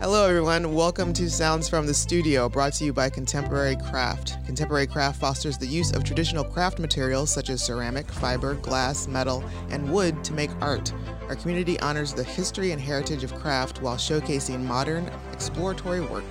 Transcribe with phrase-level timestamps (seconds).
[0.00, 0.74] Hello, everyone.
[0.74, 4.38] Welcome to Sounds from the Studio, brought to you by Contemporary Craft.
[4.46, 9.44] Contemporary Craft fosters the use of traditional craft materials such as ceramic, fiber, glass, metal,
[9.68, 10.90] and wood to make art.
[11.28, 16.24] Our community honors the history and heritage of craft while showcasing modern, exploratory work.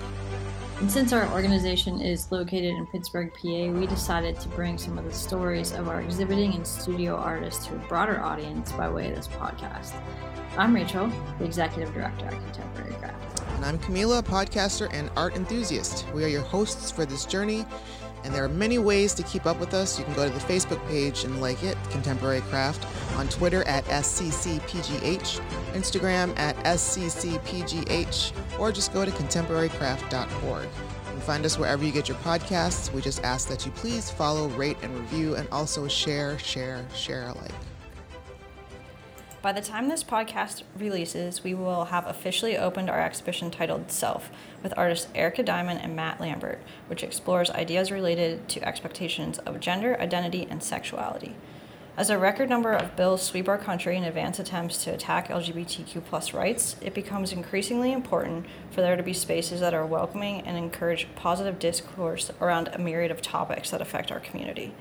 [0.80, 5.04] And since our organization is located in Pittsburgh, PA, we decided to bring some of
[5.04, 9.14] the stories of our exhibiting and studio artists to a broader audience by way of
[9.14, 9.92] this podcast.
[10.56, 13.49] I'm Rachel, the Executive Director at Contemporary Craft.
[13.60, 16.06] And I'm Camila, a podcaster and art enthusiast.
[16.14, 17.66] We are your hosts for this journey,
[18.24, 19.98] and there are many ways to keep up with us.
[19.98, 22.86] You can go to the Facebook page and like it, Contemporary Craft,
[23.18, 25.42] on Twitter at SCCPGH,
[25.74, 30.64] Instagram at SCCPGH, or just go to contemporarycraft.org.
[30.64, 30.70] You
[31.10, 32.90] can find us wherever you get your podcasts.
[32.94, 37.28] We just ask that you please follow, rate, and review, and also share, share, share
[37.28, 37.52] alike.
[39.42, 44.30] By the time this podcast releases, we will have officially opened our exhibition titled Self
[44.62, 49.98] with artists Erica Diamond and Matt Lambert, which explores ideas related to expectations of gender,
[49.98, 51.36] identity, and sexuality.
[51.96, 56.04] As a record number of bills sweep our country in advance attempts to attack LGBTQ
[56.04, 60.58] plus rights, it becomes increasingly important for there to be spaces that are welcoming and
[60.58, 64.74] encourage positive discourse around a myriad of topics that affect our community.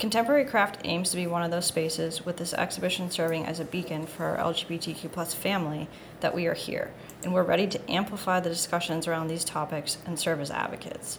[0.00, 3.66] Contemporary Craft aims to be one of those spaces, with this exhibition serving as a
[3.66, 5.88] beacon for our LGBTQ plus family
[6.20, 6.90] that we are here,
[7.22, 11.18] and we're ready to amplify the discussions around these topics and serve as advocates.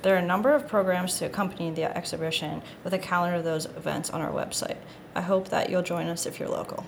[0.00, 3.66] There are a number of programs to accompany the exhibition with a calendar of those
[3.66, 4.78] events on our website.
[5.14, 6.86] I hope that you'll join us if you're local.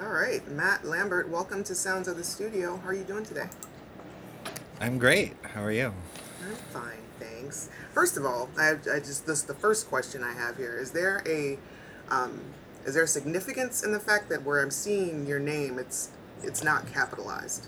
[0.00, 2.76] All right, Matt Lambert, welcome to Sounds of the Studio.
[2.78, 3.48] How are you doing today?
[4.80, 5.36] I'm great.
[5.42, 5.94] How are you?
[6.42, 7.68] I'm fine, thanks.
[7.92, 11.22] First of all, I, I just this the first question I have here is there
[11.26, 11.58] a
[12.10, 12.40] um,
[12.84, 16.10] is there significance in the fact that where I'm seeing your name, it's
[16.42, 17.66] it's not capitalized,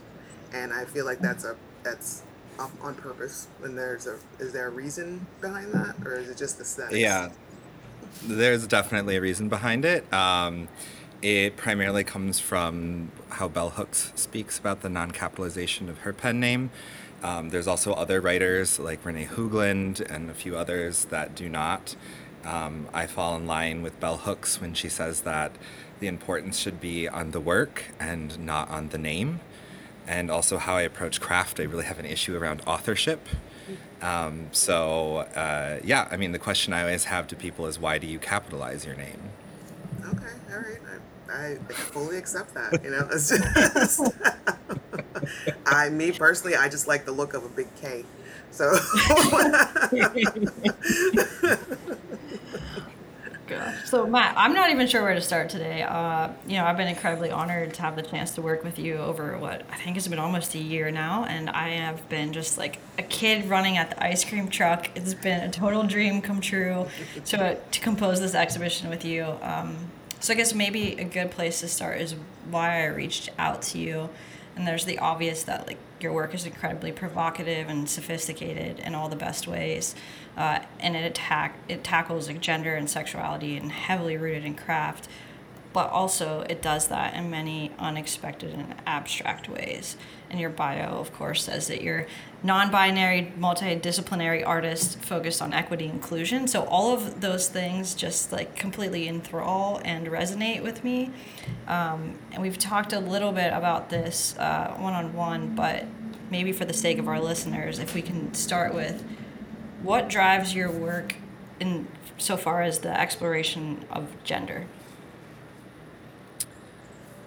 [0.53, 2.23] and I feel like that's a that's
[2.59, 3.49] on purpose.
[3.63, 6.99] And there's a is there a reason behind that, or is it just aesthetics?
[6.99, 7.31] Yeah,
[8.25, 10.11] there's definitely a reason behind it.
[10.13, 10.69] Um,
[11.21, 16.71] it primarily comes from how Bell Hooks speaks about the non-capitalization of her pen name.
[17.23, 21.95] Um, there's also other writers like Renee Hoogland and a few others that do not.
[22.45, 25.53] Um, I fall in line with Bell Hooks when she says that
[26.01, 29.41] the importance should be on the work and not on the name.
[30.05, 33.29] And also, how I approach craft, I really have an issue around authorship.
[34.01, 37.99] Um, so, uh, yeah, I mean, the question I always have to people is why
[37.99, 39.21] do you capitalize your name?
[40.05, 40.79] Okay, all right.
[41.33, 42.83] I, I fully accept that.
[42.83, 44.01] You know, it's just.
[45.67, 48.05] I, me personally, I just like the look of a big K.
[48.51, 48.73] So.
[53.85, 55.83] So Matt, I'm not even sure where to start today.
[55.83, 58.97] Uh, you know, I've been incredibly honored to have the chance to work with you
[58.97, 62.57] over what I think has been almost a year now, and I have been just
[62.57, 64.89] like a kid running at the ice cream truck.
[64.95, 66.87] It's been a total dream come true
[67.27, 69.27] to to compose this exhibition with you.
[69.43, 69.77] Um,
[70.21, 72.15] so I guess maybe a good place to start is
[72.49, 74.09] why I reached out to you
[74.57, 79.09] and there's the obvious that like your work is incredibly provocative and sophisticated in all
[79.09, 79.95] the best ways
[80.37, 85.09] uh, and it attack it tackles like gender and sexuality and heavily rooted in craft
[85.73, 89.97] but also it does that in many unexpected and abstract ways.
[90.31, 92.07] And your bio, of course, says that you're
[92.43, 96.49] non-binary, multidisciplinary artist focused on equity inclusion.
[96.49, 101.11] So all of those things just like completely enthrall and resonate with me.
[101.69, 105.87] Um, and we've talked a little bit about this uh, one-on-one, but
[106.31, 109.05] maybe for the sake of our listeners, if we can start with
[109.83, 111.15] what drives your work
[111.61, 111.87] in
[112.19, 114.67] so far as the exploration of gender.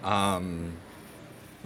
[0.06, 0.74] Um,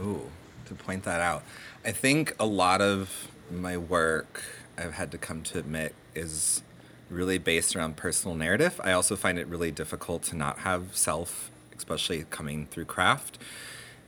[0.00, 0.30] ooh,
[0.64, 1.44] to point that out.
[1.84, 4.42] I think a lot of my work,
[4.78, 6.62] I've had to come to admit, is
[7.10, 8.80] really based around personal narrative.
[8.82, 13.38] I also find it really difficult to not have self, especially coming through craft.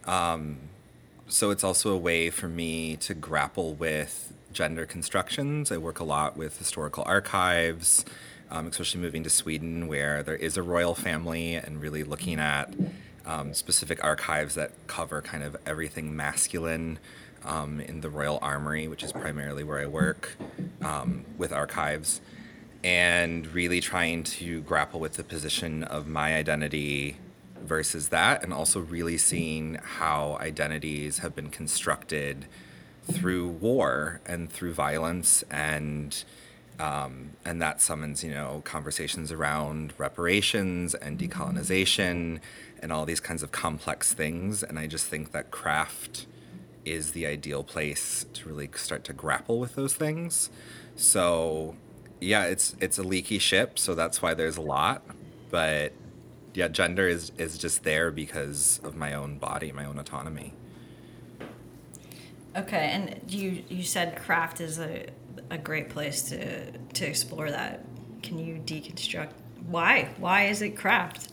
[0.07, 0.59] Um,
[1.29, 5.71] so it's also a way for me to grapple with gender constructions.
[5.71, 8.05] I work a lot with historical archives,
[8.51, 12.73] um, especially moving to Sweden, where there is a royal family, and really looking at
[13.27, 16.99] um, specific archives that cover kind of everything masculine
[17.45, 20.37] um, in the Royal Armory, which is primarily where I work
[20.83, 22.21] um, with archives,
[22.85, 27.17] and really trying to grapple with the position of my identity
[27.61, 32.47] versus that, and also really seeing how identities have been constructed
[33.11, 36.25] through war and through violence and
[36.79, 42.41] um, and that summons you know conversations around reparations and decolonization
[42.83, 44.63] and all these kinds of complex things.
[44.63, 46.27] And I just think that craft
[46.85, 50.51] is the ideal place to really start to grapple with those things.
[50.97, 51.77] So,
[52.21, 55.03] yeah, it's it's a leaky ship, so that's why there's a lot.
[55.51, 55.93] But
[56.55, 60.55] yeah, gender is is just there because of my own body, my own autonomy.
[62.57, 65.07] Okay, and you you said craft is a
[65.51, 67.85] a great place to to explore that.
[68.23, 69.31] Can you deconstruct
[69.67, 70.11] why?
[70.19, 71.32] Why is it craft?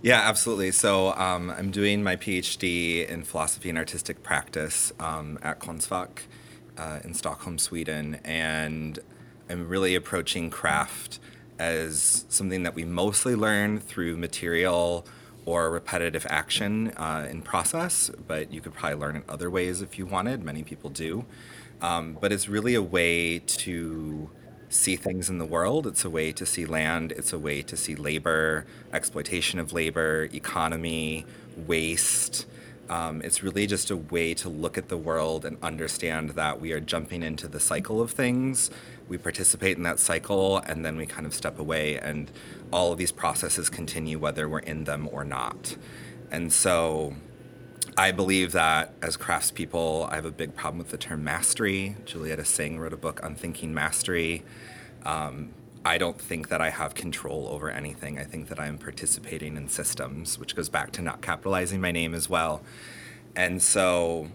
[0.00, 0.70] Yeah, absolutely.
[0.70, 6.20] So um, I'm doing my PhD in philosophy and artistic practice um, at Konstfack
[6.76, 9.00] uh, in Stockholm, Sweden, and
[9.50, 11.18] I'm really approaching craft
[11.58, 15.04] as something that we mostly learn through material
[15.44, 19.98] or repetitive action uh, in process, but you could probably learn in other ways if
[19.98, 20.44] you wanted.
[20.44, 21.24] Many people do.
[21.80, 24.30] Um, but it's really a way to
[24.68, 25.86] see things in the world.
[25.86, 27.12] It's a way to see land.
[27.12, 31.24] It's a way to see labor, exploitation of labor, economy,
[31.56, 32.46] waste.
[32.90, 36.72] Um, it's really just a way to look at the world and understand that we
[36.72, 38.70] are jumping into the cycle of things.
[39.08, 42.30] We participate in that cycle and then we kind of step away, and
[42.72, 45.76] all of these processes continue whether we're in them or not.
[46.30, 47.14] And so
[47.98, 51.96] I believe that as craftspeople, I have a big problem with the term mastery.
[52.04, 54.44] Julietta Singh wrote a book Unthinking Mastery.
[55.04, 55.48] Um,
[55.84, 58.16] I don't think that I have control over anything.
[58.16, 61.90] I think that I am participating in systems, which goes back to not capitalizing my
[61.90, 62.62] name as well.
[63.34, 64.28] And so,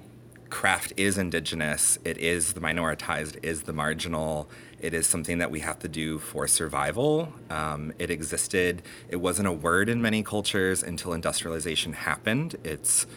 [0.49, 4.49] craft is indigenous, it is the minoritized, it is the marginal.
[4.81, 7.31] It is something that we have to do for survival.
[7.49, 12.57] Um, it existed, it wasn't a word in many cultures until industrialization happened.
[12.65, 13.07] It's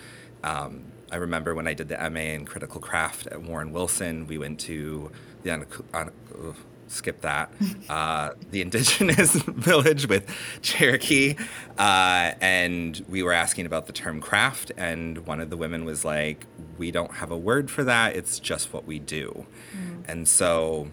[0.45, 4.39] um, I remember when I did the MA in critical craft at Warren Wilson, we
[4.39, 5.11] went to
[5.43, 6.11] the on, on,
[6.89, 7.51] skip that
[7.89, 10.29] uh, the indigenous village with
[10.63, 11.37] Cherokee,
[11.79, 16.05] uh, and we were asking about the term craft, and one of the women was
[16.05, 16.47] like,
[16.79, 18.17] "We don't have a word for that.
[18.17, 19.47] It's just what we do,"
[19.77, 20.09] mm.
[20.09, 20.89] and so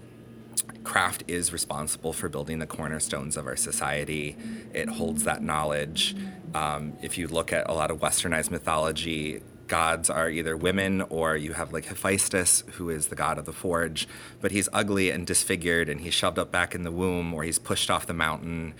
[0.83, 4.35] craft is responsible for building the cornerstones of our society.
[4.73, 6.15] It holds that knowledge.
[6.53, 11.35] Um, if you look at a lot of westernized mythology, gods are either women or
[11.35, 14.07] you have like Hephaestus, who is the god of the forge,
[14.41, 17.59] but he's ugly and disfigured and he's shoved up back in the womb or he's
[17.59, 18.73] pushed off the mountain.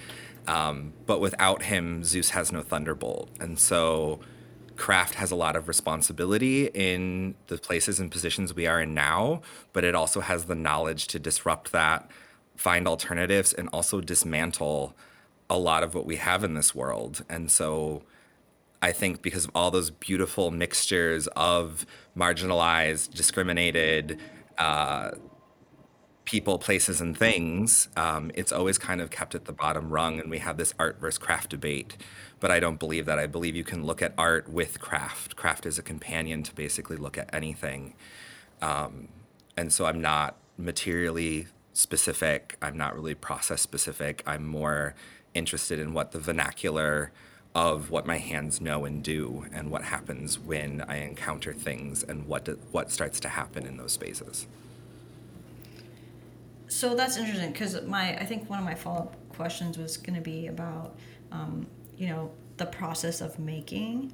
[0.47, 3.29] Um, but without him, Zeus has no thunderbolt.
[3.39, 4.19] And so
[4.75, 9.41] craft has a lot of responsibility in the places and positions we are in now,
[9.71, 12.09] but it also has the knowledge to disrupt that,
[12.55, 14.95] find alternatives, and also dismantle
[15.53, 17.23] a lot of what we have in this world.
[17.29, 18.01] And so
[18.81, 21.85] I think because of all those beautiful mixtures of
[22.17, 24.19] marginalized, discriminated,
[24.57, 25.11] uh,
[26.25, 30.19] people, places, and things, um, it's always kind of kept at the bottom rung.
[30.19, 31.97] And we have this art versus craft debate.
[32.39, 33.19] But I don't believe that.
[33.19, 35.35] I believe you can look at art with craft.
[35.35, 37.93] Craft is a companion to basically look at anything.
[38.59, 39.09] Um,
[39.55, 44.23] and so I'm not materially specific, I'm not really process specific.
[44.25, 44.95] I'm more
[45.33, 47.11] interested in what the vernacular
[47.55, 52.27] of what my hands know and do and what happens when I encounter things and
[52.27, 54.47] what do, what starts to happen in those spaces.
[56.67, 60.15] So that's interesting because my I think one of my follow up questions was going
[60.15, 60.95] to be about
[61.31, 64.13] um, you know the process of making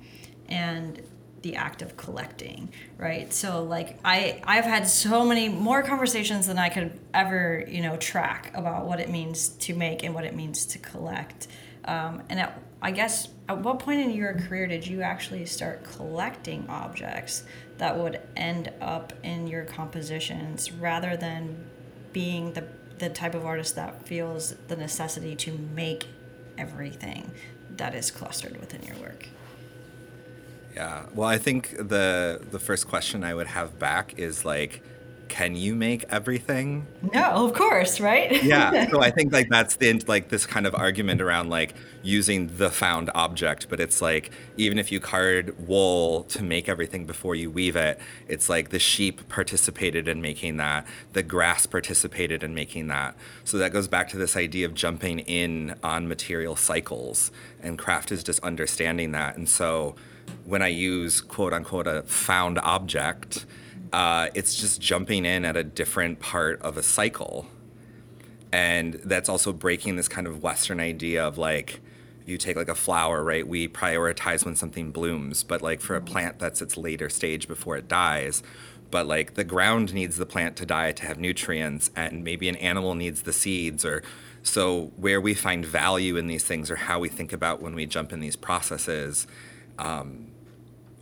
[0.50, 1.02] and
[1.42, 6.58] the act of collecting right so like i i've had so many more conversations than
[6.58, 10.36] i could ever you know track about what it means to make and what it
[10.36, 11.48] means to collect
[11.86, 15.84] um, and at, i guess at what point in your career did you actually start
[15.84, 17.44] collecting objects
[17.78, 21.66] that would end up in your compositions rather than
[22.12, 22.64] being the
[23.00, 26.06] the type of artist that feels the necessity to make
[26.58, 27.32] everything
[27.78, 29.28] that is clustered within your work.
[30.80, 31.04] Yeah.
[31.14, 34.82] Well, I think the the first question I would have back is like
[35.28, 36.88] can you make everything?
[37.14, 38.42] No, of course, right?
[38.44, 38.88] yeah.
[38.90, 42.70] So I think like that's the like this kind of argument around like using the
[42.70, 47.52] found object, but it's like even if you card wool to make everything before you
[47.52, 52.88] weave it, it's like the sheep participated in making that, the grass participated in making
[52.88, 53.16] that.
[53.44, 57.32] So that goes back to this idea of jumping in on material cycles,
[57.62, 59.36] and craft is just understanding that.
[59.36, 59.96] And so
[60.50, 63.46] when I use quote unquote a found object
[63.92, 67.48] uh, it's just jumping in at a different part of a cycle.
[68.52, 71.82] And that's also breaking this kind of Western idea of like,
[72.26, 73.48] you take like a flower, right?
[73.48, 77.78] We prioritize when something blooms, but like for a plant, that's its later stage before
[77.78, 78.44] it dies.
[78.92, 82.56] But like the ground needs the plant to die to have nutrients, and maybe an
[82.58, 84.02] animal needs the seeds, or
[84.42, 87.86] so where we find value in these things or how we think about when we
[87.86, 89.28] jump in these processes.
[89.78, 90.29] Um,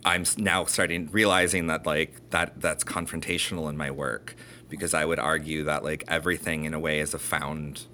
[0.04, 4.36] I'm now starting realizing that like that that's confrontational in my work
[4.68, 7.86] because I would argue that like everything in a way is a found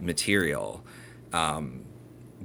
[0.00, 0.84] material.
[1.32, 1.84] Um,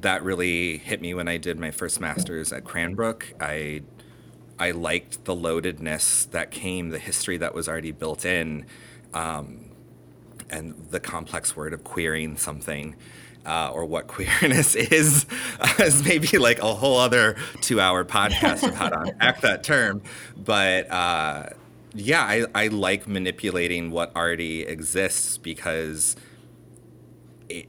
[0.01, 3.33] that really hit me when I did my first masters at Cranbrook.
[3.39, 3.81] I
[4.57, 8.65] I liked the loadedness that came, the history that was already built in,
[9.13, 9.71] um,
[10.49, 12.95] and the complex word of queering something.
[13.49, 15.25] Uh, or what queerness is,
[15.59, 20.03] uh, is maybe like a whole other two-hour podcast of how to unpack that term.
[20.37, 21.49] But uh,
[21.95, 26.15] yeah, I, I like manipulating what already exists because
[27.49, 27.67] it,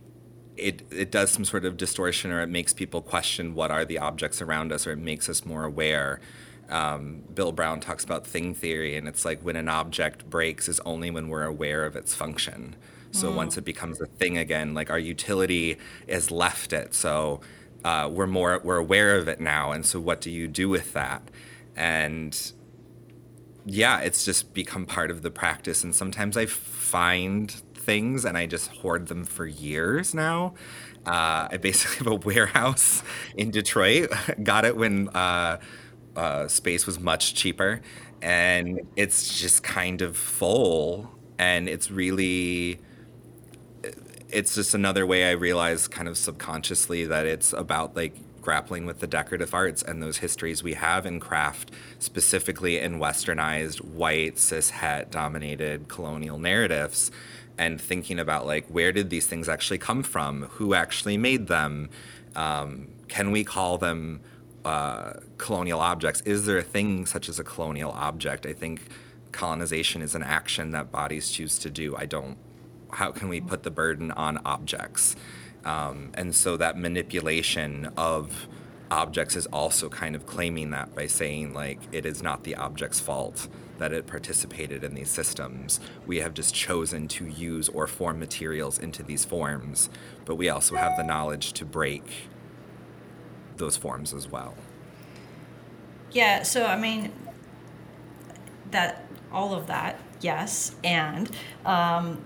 [0.57, 3.99] it it does some sort of distortion or it makes people question what are the
[3.99, 6.21] objects around us or it makes us more aware.
[6.69, 10.79] Um, Bill Brown talks about thing theory, and it's like when an object breaks is
[10.81, 12.77] only when we're aware of its function.
[13.13, 13.37] So mm.
[13.37, 16.95] once it becomes a thing again, like our utility has left it.
[16.95, 17.41] So
[17.85, 20.93] uh, we're more we're aware of it now, and so what do you do with
[20.93, 21.23] that?
[21.77, 22.37] And
[23.65, 25.85] yeah, it's just become part of the practice.
[25.85, 30.55] And sometimes I find things and I just hoard them for years now.
[31.07, 33.03] Uh, I basically have a warehouse
[33.37, 34.11] in Detroit.
[34.43, 35.59] Got it when uh,
[36.17, 37.81] uh, space was much cheaper.
[38.23, 41.11] And it's just kind of full.
[41.39, 42.81] And it's really,
[44.33, 49.01] it's just another way I realize kind of subconsciously that it's about like grappling with
[49.01, 54.71] the decorative arts and those histories we have in craft, specifically in westernized, white, cis
[54.71, 57.11] het dominated colonial narratives,
[57.59, 60.43] and thinking about like where did these things actually come from?
[60.53, 61.91] Who actually made them?
[62.35, 64.21] Um, can we call them
[64.65, 66.21] uh, colonial objects?
[66.23, 68.47] Is there a thing such as a colonial object?
[68.47, 68.83] I think
[69.33, 71.95] colonization is an action that bodies choose to do.
[71.97, 72.37] I don't.
[72.93, 75.17] How can we put the burden on objects?
[75.65, 78.49] Um, and so that manipulation of
[78.91, 83.01] objects is also kind of claiming that by saying, like, it is not the object's
[83.01, 85.81] fault that it participated in these systems.
[86.07, 89.89] We have just chosen to use or form materials into these forms,
[90.25, 92.29] but we also have the knowledge to break
[93.57, 94.55] those forms as well.
[96.13, 97.13] Yeah, so I mean,
[98.71, 101.31] that all of that, yes, and
[101.65, 102.23] um,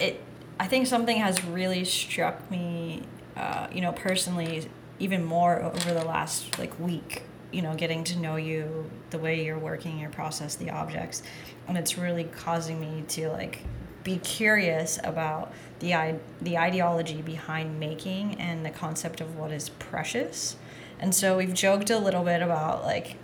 [0.00, 0.20] it
[0.58, 3.02] I think something has really struck me,
[3.36, 4.68] uh, you know, personally,
[5.00, 7.22] even more over the last like week.
[7.50, 11.22] You know, getting to know you, the way you're working, your process, the objects,
[11.68, 13.60] and it's really causing me to like
[14.02, 20.56] be curious about the the ideology behind making and the concept of what is precious.
[20.98, 23.16] And so we've joked a little bit about like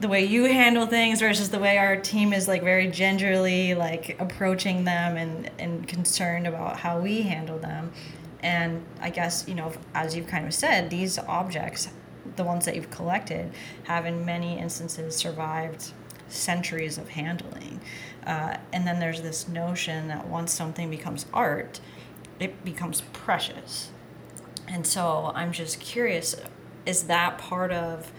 [0.00, 4.16] the way you handle things versus the way our team is like very gingerly like
[4.20, 7.92] approaching them and and concerned about how we handle them.
[8.42, 11.88] And i guess you know as you've kind of said these objects
[12.36, 13.52] the ones that you've collected
[13.84, 15.92] have in many instances survived
[16.28, 17.80] centuries of handling.
[18.24, 21.80] Uh, and then there's this notion that once something becomes art
[22.38, 23.90] it becomes precious.
[24.68, 26.36] And so i'm just curious
[26.86, 28.12] is that part of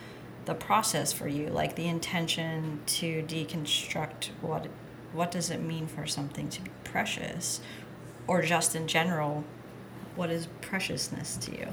[0.46, 4.68] the process for you like the intention to deconstruct what
[5.14, 7.60] what does it mean for something to be precious?
[8.28, 9.44] Or just in general
[10.16, 11.68] what is preciousness to you?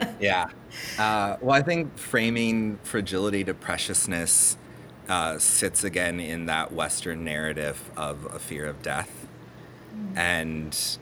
[0.20, 0.48] Yeah.
[0.98, 4.56] Uh, well i think framing fragility to preciousness
[5.08, 9.26] uh, sits again in that western narrative of a fear of death.
[9.96, 10.16] Mm.
[10.18, 10.98] and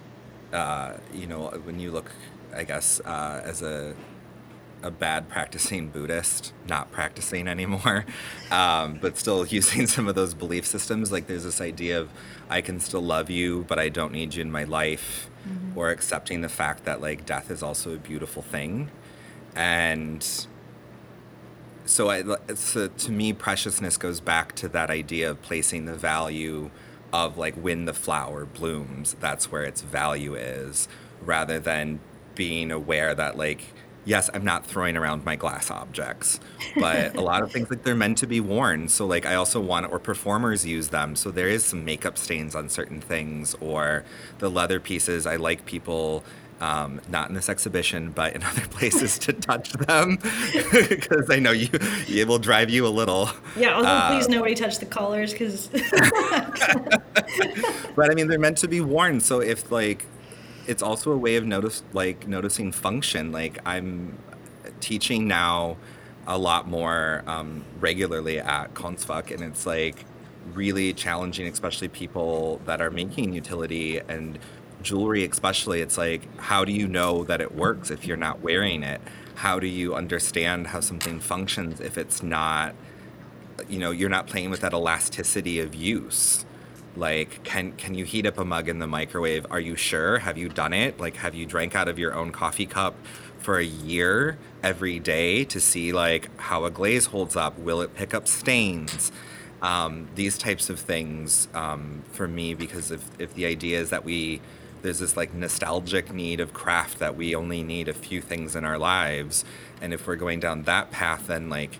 [0.52, 2.12] uh, you know when you look
[2.54, 3.94] i guess uh, as a
[4.86, 8.06] a bad practicing Buddhist, not practicing anymore,
[8.50, 11.12] um, but still using some of those belief systems.
[11.12, 12.10] Like there's this idea of
[12.48, 15.78] I can still love you, but I don't need you in my life, mm-hmm.
[15.78, 18.90] or accepting the fact that like death is also a beautiful thing,
[19.54, 20.46] and
[21.84, 22.24] so I
[22.54, 26.70] so to me preciousness goes back to that idea of placing the value
[27.12, 30.88] of like when the flower blooms, that's where its value is,
[31.22, 32.00] rather than
[32.34, 33.72] being aware that like
[34.06, 36.40] yes, I'm not throwing around my glass objects,
[36.78, 38.88] but a lot of things like they're meant to be worn.
[38.88, 41.14] So like I also want or performers use them.
[41.14, 44.04] So there is some makeup stains on certain things or
[44.38, 45.26] the leather pieces.
[45.26, 46.24] I like people
[46.60, 50.16] um, not in this exhibition, but in other places to touch them
[50.88, 53.28] because I know you it will drive you a little.
[53.56, 55.68] Yeah, also, uh, please nobody touch the collars because.
[57.96, 59.20] but I mean, they're meant to be worn.
[59.20, 60.06] So if like
[60.66, 63.32] it's also a way of notice like noticing function.
[63.32, 64.18] Like I'm
[64.80, 65.76] teaching now
[66.26, 70.04] a lot more um, regularly at Konstfack, and it's like
[70.54, 74.38] really challenging, especially people that are making utility and
[74.82, 75.80] jewelry especially.
[75.80, 79.00] It's like how do you know that it works if you're not wearing it?
[79.36, 82.74] How do you understand how something functions if it's not
[83.68, 86.45] you know you're not playing with that elasticity of use
[86.96, 89.46] like can can you heat up a mug in the microwave?
[89.50, 90.18] Are you sure?
[90.18, 90.98] Have you done it?
[90.98, 92.94] Like have you drank out of your own coffee cup
[93.38, 97.58] for a year every day to see like how a glaze holds up?
[97.58, 99.12] Will it pick up stains?
[99.62, 104.04] Um, these types of things um, for me because if, if the idea is that
[104.04, 104.40] we
[104.82, 108.64] there's this like nostalgic need of craft that we only need a few things in
[108.64, 109.44] our lives
[109.80, 111.78] and if we're going down that path then like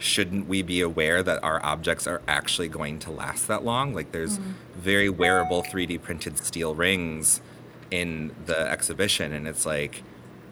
[0.00, 3.94] shouldn't we be aware that our objects are actually going to last that long?
[3.94, 4.54] Like there's mm.
[4.76, 7.40] very wearable 3d printed steel rings
[7.90, 10.04] in the exhibition and it's like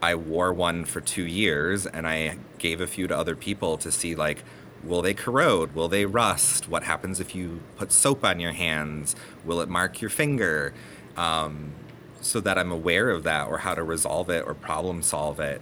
[0.02, 3.92] i wore one for two years and i gave a few to other people to
[3.92, 4.42] see like
[4.82, 5.74] will they corrode?
[5.74, 6.68] Will they rust?
[6.68, 9.16] What happens if you put soap on your hands?
[9.44, 10.72] Will it mark your finger?
[11.16, 11.72] Um,
[12.20, 15.60] so that I'm aware of that or how to resolve it or problem solve it.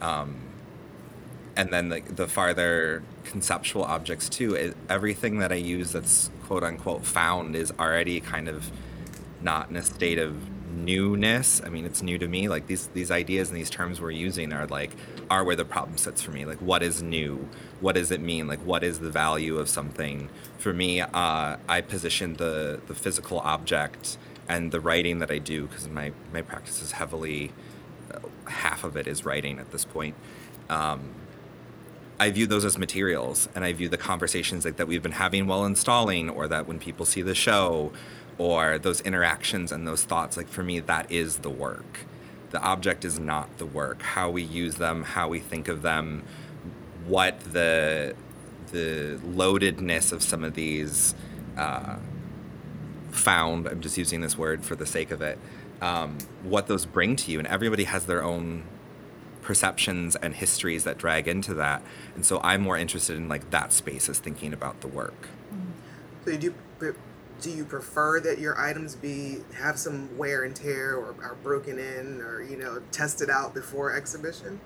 [0.00, 0.36] Um,
[1.56, 6.64] and then the, the farther conceptual objects too, it, everything that I use that's quote
[6.64, 8.70] unquote found is already kind of
[9.40, 10.34] not in a state of
[10.72, 11.62] newness.
[11.64, 12.48] I mean, it's new to me.
[12.48, 14.90] Like these these ideas and these terms we're using are like
[15.30, 16.44] are where the problem sits for me.
[16.44, 17.48] Like what is new?
[17.80, 18.48] What does it mean?
[18.48, 20.28] Like what is the value of something?
[20.58, 24.18] For me, uh, I position the the physical object
[24.48, 27.52] and the writing that I do, because my, my practice is heavily,
[28.12, 28.18] uh,
[28.48, 30.14] half of it is writing at this point.
[30.68, 31.14] Um,
[32.18, 35.46] I view those as materials, and I view the conversations like that we've been having
[35.46, 37.92] while installing, or that when people see the show,
[38.38, 40.36] or those interactions and those thoughts.
[40.36, 42.00] Like for me, that is the work.
[42.50, 44.02] The object is not the work.
[44.02, 46.22] How we use them, how we think of them,
[47.06, 48.14] what the
[48.70, 51.14] the loadedness of some of these.
[51.56, 51.96] Uh,
[53.14, 55.38] found, I'm just using this word for the sake of it,
[55.80, 57.38] um, what those bring to you.
[57.38, 58.64] And everybody has their own
[59.44, 61.82] perceptions and histories that drag into that.
[62.16, 65.28] And so I'm more interested in like that space as thinking about the work.
[66.24, 66.54] So you do
[67.40, 71.78] do you prefer that your items be have some wear and tear or are broken
[71.78, 74.58] in or you know tested out before exhibition?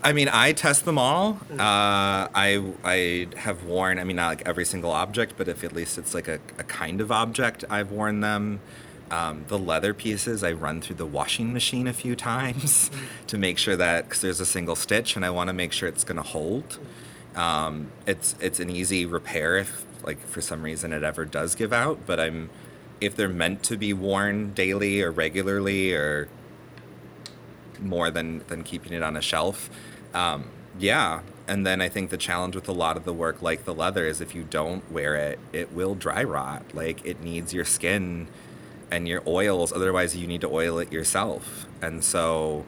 [0.00, 1.34] I mean, I test them all.
[1.34, 1.60] Mm-hmm.
[1.60, 3.98] Uh, I I have worn.
[3.98, 6.64] I mean, not like every single object, but if at least it's like a, a
[6.64, 8.60] kind of object, I've worn them.
[9.10, 12.90] Um, the leather pieces I run through the washing machine a few times
[13.28, 15.88] to make sure that because there's a single stitch and I want to make sure
[15.88, 16.78] it's going to hold.
[17.34, 21.72] Um, it's it's an easy repair if like for some reason it ever does give
[21.72, 22.50] out, but I'm
[23.00, 26.28] if they're meant to be worn daily or regularly or
[27.80, 29.70] more than than keeping it on a shelf.
[30.12, 33.64] Um, yeah, and then I think the challenge with a lot of the work, like
[33.64, 36.62] the leather, is if you don't wear it, it will dry rot.
[36.74, 38.28] Like it needs your skin
[38.90, 39.72] and your oils.
[39.72, 41.66] Otherwise, you need to oil it yourself.
[41.82, 42.64] And so,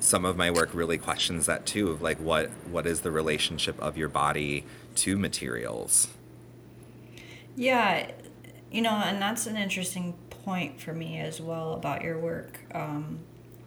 [0.00, 1.90] some of my work really questions that too.
[1.90, 4.64] Of like, what what is the relationship of your body
[4.96, 6.08] to materials?
[7.54, 8.10] Yeah,
[8.70, 12.58] you know, and that's an interesting point for me as well about your work.
[12.74, 13.20] Um,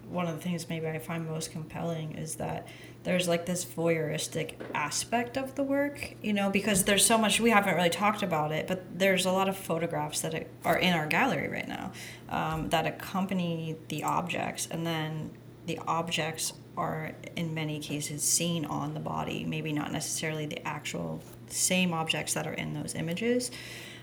[0.09, 2.67] one of the things maybe I find most compelling is that
[3.05, 7.51] there's like this voyeuristic aspect of the work, you know, because there's so much we
[7.51, 11.05] haven't really talked about it, but there's a lot of photographs that are in our
[11.05, 11.91] gallery right now
[12.29, 15.29] um, that accompany the objects, and then
[15.67, 21.21] the objects are in many cases seen on the body, maybe not necessarily the actual
[21.47, 23.51] same objects that are in those images.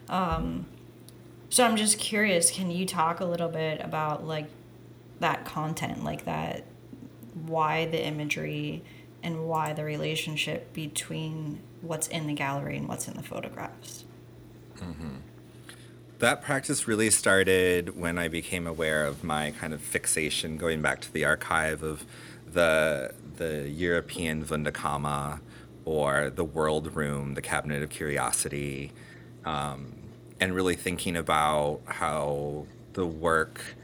[0.09, 0.67] Um,
[1.51, 4.47] so I'm just curious, can you talk a little bit about like
[5.19, 6.65] that content like that
[7.35, 8.83] why the imagery
[9.23, 14.05] and why the relationship between what's in the gallery and what's in the photographs
[14.79, 15.17] mm-hmm.
[16.19, 21.01] that practice really started when i became aware of my kind of fixation going back
[21.01, 22.05] to the archive of
[22.47, 25.41] the the european wunderkammer
[25.85, 28.93] or the world room the cabinet of curiosity
[29.45, 29.93] um,
[30.41, 33.77] and really thinking about how the work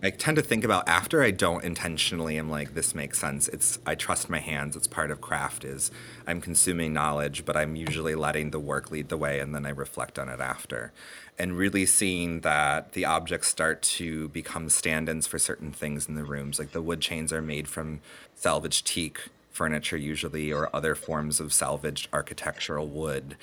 [0.00, 3.48] I tend to think about after I don't intentionally am like this makes sense.
[3.48, 4.76] It's I trust my hands.
[4.76, 5.90] It's part of craft is
[6.24, 9.70] I'm consuming knowledge, but I'm usually letting the work lead the way and then I
[9.70, 10.92] reflect on it after.
[11.36, 16.24] And really seeing that the objects start to become stand-ins for certain things in the
[16.24, 16.60] rooms.
[16.60, 18.00] Like the wood chains are made from
[18.36, 19.18] salvaged teak
[19.50, 23.36] furniture usually or other forms of salvaged architectural wood.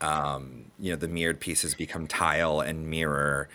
[0.00, 3.50] Um, you know, the mirrored pieces become tile and mirror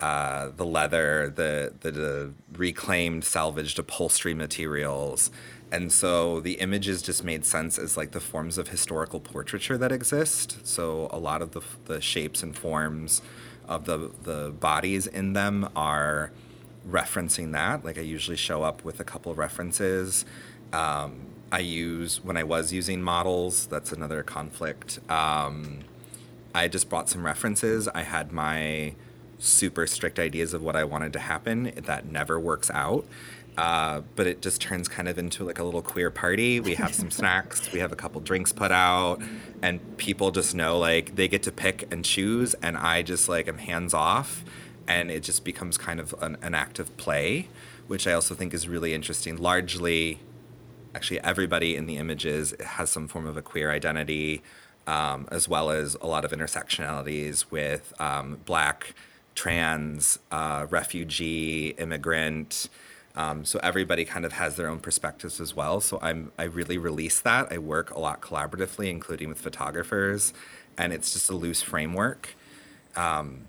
[0.00, 5.30] uh, the leather, the, the, the reclaimed salvaged upholstery materials.
[5.72, 9.92] And so the images just made sense as like the forms of historical portraiture that
[9.92, 10.66] exist.
[10.66, 13.22] So a lot of the, the shapes and forms
[13.68, 16.32] of the the bodies in them are
[16.88, 17.84] referencing that.
[17.84, 20.24] Like I usually show up with a couple references.
[20.72, 23.66] Um, I use when I was using models.
[23.66, 24.98] That's another conflict.
[25.08, 25.80] Um,
[26.54, 27.86] I just brought some references.
[27.88, 28.94] I had my
[29.40, 31.72] super strict ideas of what I wanted to happen.
[31.76, 33.04] That never works out.
[33.58, 36.60] Uh, but it just turns kind of into like a little queer party.
[36.60, 39.20] We have some snacks, we have a couple drinks put out,
[39.60, 43.48] and people just know like they get to pick and choose, and I just like
[43.48, 44.44] am hands off,
[44.86, 47.48] and it just becomes kind of an, an act of play,
[47.86, 49.36] which I also think is really interesting.
[49.36, 50.20] Largely,
[50.94, 54.42] actually, everybody in the images has some form of a queer identity,
[54.86, 58.94] um, as well as a lot of intersectionalities with um, black,
[59.34, 62.68] trans, uh, refugee, immigrant.
[63.16, 65.80] Um, so everybody kind of has their own perspectives as well.
[65.80, 67.52] So I'm I really release that.
[67.52, 70.32] I work a lot collaboratively, including with photographers,
[70.78, 72.34] and it's just a loose framework.
[72.96, 73.46] Um,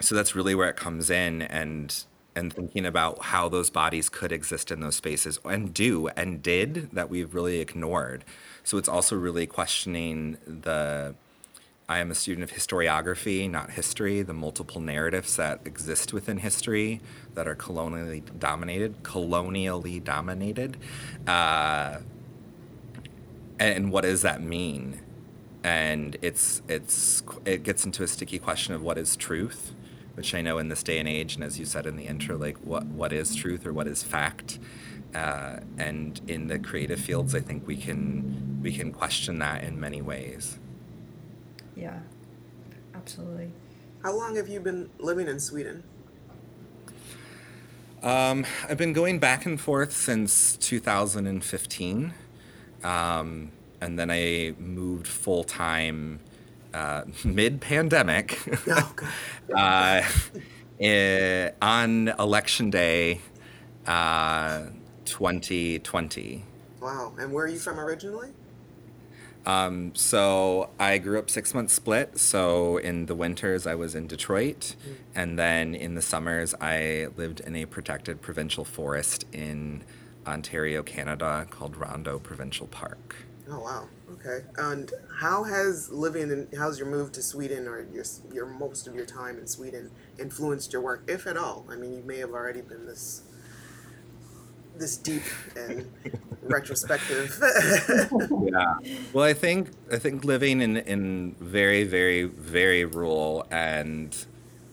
[0.00, 2.04] so that's really where it comes in, and
[2.34, 6.90] and thinking about how those bodies could exist in those spaces and do and did
[6.92, 8.24] that we've really ignored.
[8.64, 11.14] So it's also really questioning the
[11.92, 17.02] I am a student of historiography, not history, the multiple narratives that exist within history
[17.34, 20.78] that are colonially dominated, colonially dominated.
[21.26, 21.98] Uh,
[23.58, 25.02] and what does that mean?
[25.62, 29.74] And it's it's it gets into a sticky question of what is truth,
[30.14, 32.38] which I know in this day and age, and as you said in the intro,
[32.38, 34.58] like what what is truth or what is fact.
[35.14, 39.78] Uh, and in the creative fields, I think we can we can question that in
[39.78, 40.58] many ways.
[41.82, 41.98] Yeah,
[42.94, 43.50] absolutely.
[44.04, 45.82] How long have you been living in Sweden?
[48.04, 52.14] Um, I've been going back and forth since 2015.
[52.84, 56.20] Um, and then I moved full time
[56.72, 58.94] uh, mid pandemic Oh,
[59.48, 59.58] God.
[59.58, 60.02] uh,
[60.80, 63.20] eh, on election day
[63.88, 64.66] uh,
[65.04, 66.44] 2020.
[66.80, 67.14] Wow.
[67.18, 68.30] And where are you from originally?
[69.44, 72.18] Um, so I grew up six months split.
[72.18, 74.76] So in the winters, I was in Detroit.
[75.14, 79.82] And then in the summers, I lived in a protected provincial forest in
[80.26, 83.16] Ontario, Canada called Rondeau Provincial Park.
[83.50, 83.88] Oh, wow.
[84.12, 84.44] Okay.
[84.56, 88.94] And how has living in, how's your move to Sweden or your, your most of
[88.94, 91.66] your time in Sweden influenced your work, if at all?
[91.68, 93.22] I mean, you may have already been this
[94.76, 95.22] this deep
[95.56, 95.90] and
[96.42, 97.38] retrospective.
[98.10, 98.74] yeah.
[99.12, 104.16] Well, I think I think living in in very very very rural and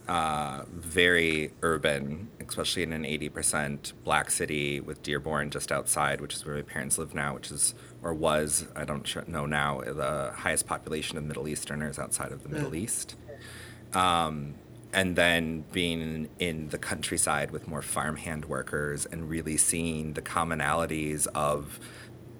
[0.08, 6.34] uh, very urban, especially in an eighty percent black city with Dearborn just outside, which
[6.34, 10.32] is where my parents live now, which is or was I don't know now the
[10.34, 13.16] highest population of Middle Easterners outside of the Middle East.
[13.92, 14.54] Um,
[14.92, 21.26] and then being in, the countryside with more farmhand workers and really seeing the commonalities
[21.34, 21.78] of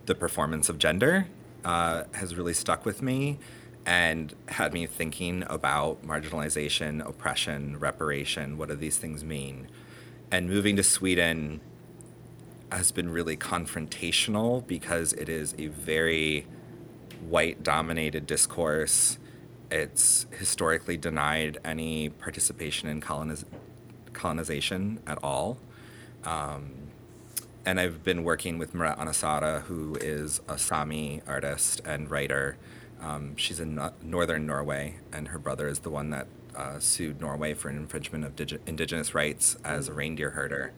[0.06, 1.26] the performance of gender
[1.64, 3.38] uh, has really stuck with me
[3.86, 8.58] and had me thinking about marginalization, oppression, reparation.
[8.58, 9.68] What do these things mean?
[10.30, 11.60] And moving to Sweden
[12.70, 16.46] has been really confrontational because it is a very
[17.28, 19.18] white dominated discourse
[19.70, 23.44] it's historically denied any participation in coloniz-
[24.12, 25.58] colonization at all.
[26.24, 26.72] Um,
[27.64, 32.56] and I've been working with Máret Ánne Sara, who is a Sami artist and writer.
[33.00, 37.20] Um, she's in no- northern Norway, and her brother is the one that uh, sued
[37.20, 40.72] Norway for an infringement of indigenous rights as a reindeer herder.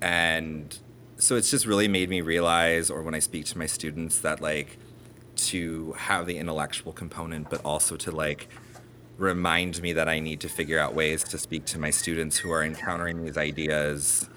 [0.00, 0.78] And
[1.16, 4.40] so it's just really made me realize, or when I speak to my students, that
[4.40, 4.78] like
[5.36, 8.48] to have the intellectual component, but also to like
[9.18, 12.50] remind me that I need to figure out ways to speak to my students who
[12.50, 14.28] are encountering these ideas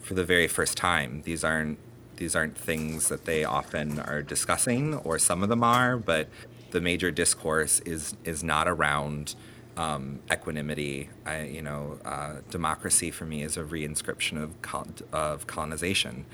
[0.00, 1.22] for the very first time.
[1.24, 1.78] These aren't
[2.16, 6.28] these aren't things that they often are discussing, or some of them are, but
[6.70, 9.34] the major discourse is is not around
[9.76, 11.08] um, equanimity.
[11.24, 16.26] I, you know, uh, democracy for me is a reinscription of col- of colonization.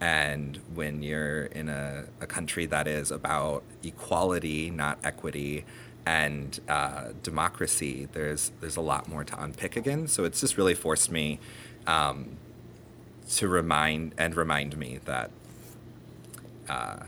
[0.00, 5.64] And when you're in a, a country that is about equality, not equity,
[6.04, 10.06] and uh, democracy, there's there's a lot more to unpick again.
[10.06, 11.40] So it's just really forced me
[11.86, 12.36] um,
[13.30, 15.30] to remind and remind me that
[16.68, 16.98] uh,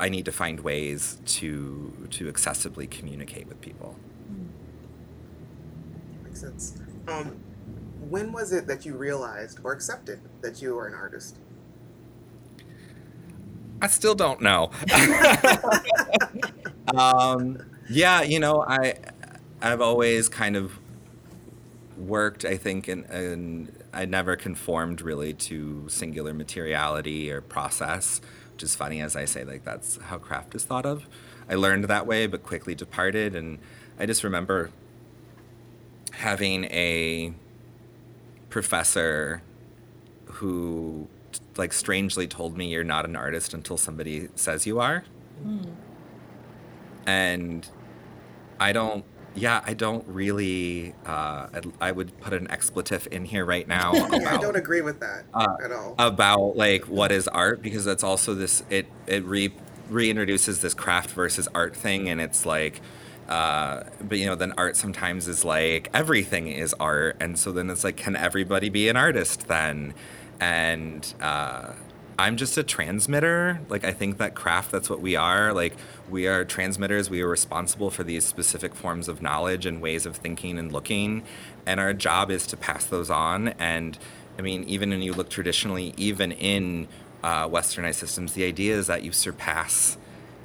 [0.00, 3.96] I need to find ways to to accessibly communicate with people.
[6.24, 6.78] Makes sense.
[7.06, 7.36] Um,
[8.08, 11.38] when was it that you realized or accepted that you were an artist?
[13.80, 14.70] I still don't know.
[16.94, 18.94] um, yeah, you know, I
[19.60, 20.78] I've always kind of
[21.96, 28.20] worked, I think, in, in I never conformed really to singular materiality or process,
[28.52, 31.08] which is funny as I say, like that's how craft is thought of.
[31.48, 33.58] I learned that way, but quickly departed, and
[33.98, 34.70] I just remember
[36.12, 37.32] having a
[38.58, 39.40] professor
[40.24, 41.06] who
[41.56, 45.04] like strangely told me you're not an artist until somebody says you are.
[45.44, 45.76] Mm.
[47.06, 47.68] And
[48.58, 49.04] I don't
[49.36, 50.92] yeah, I don't really.
[51.06, 51.46] Uh,
[51.80, 53.92] I, would put an expletive in here right now.
[53.92, 55.94] About, yeah, I don't agree with that uh, at all.
[56.00, 58.64] About like what is art because that's also this.
[58.70, 59.52] It it re
[59.88, 62.80] reintroduces this craft versus art thing, and it's like.
[63.28, 67.68] Uh, but you know, then art sometimes is like everything is art, and so then
[67.70, 69.94] it's like, can everybody be an artist then?
[70.40, 71.72] And uh,
[72.18, 73.60] I'm just a transmitter.
[73.68, 75.52] Like I think that craft that's what we are.
[75.52, 75.76] Like
[76.08, 77.10] we are transmitters.
[77.10, 81.22] We are responsible for these specific forms of knowledge and ways of thinking and looking,
[81.66, 83.48] and our job is to pass those on.
[83.58, 83.98] And
[84.38, 86.88] I mean, even when you look traditionally, even in
[87.22, 89.96] uh, westernized systems, the idea is that you surpass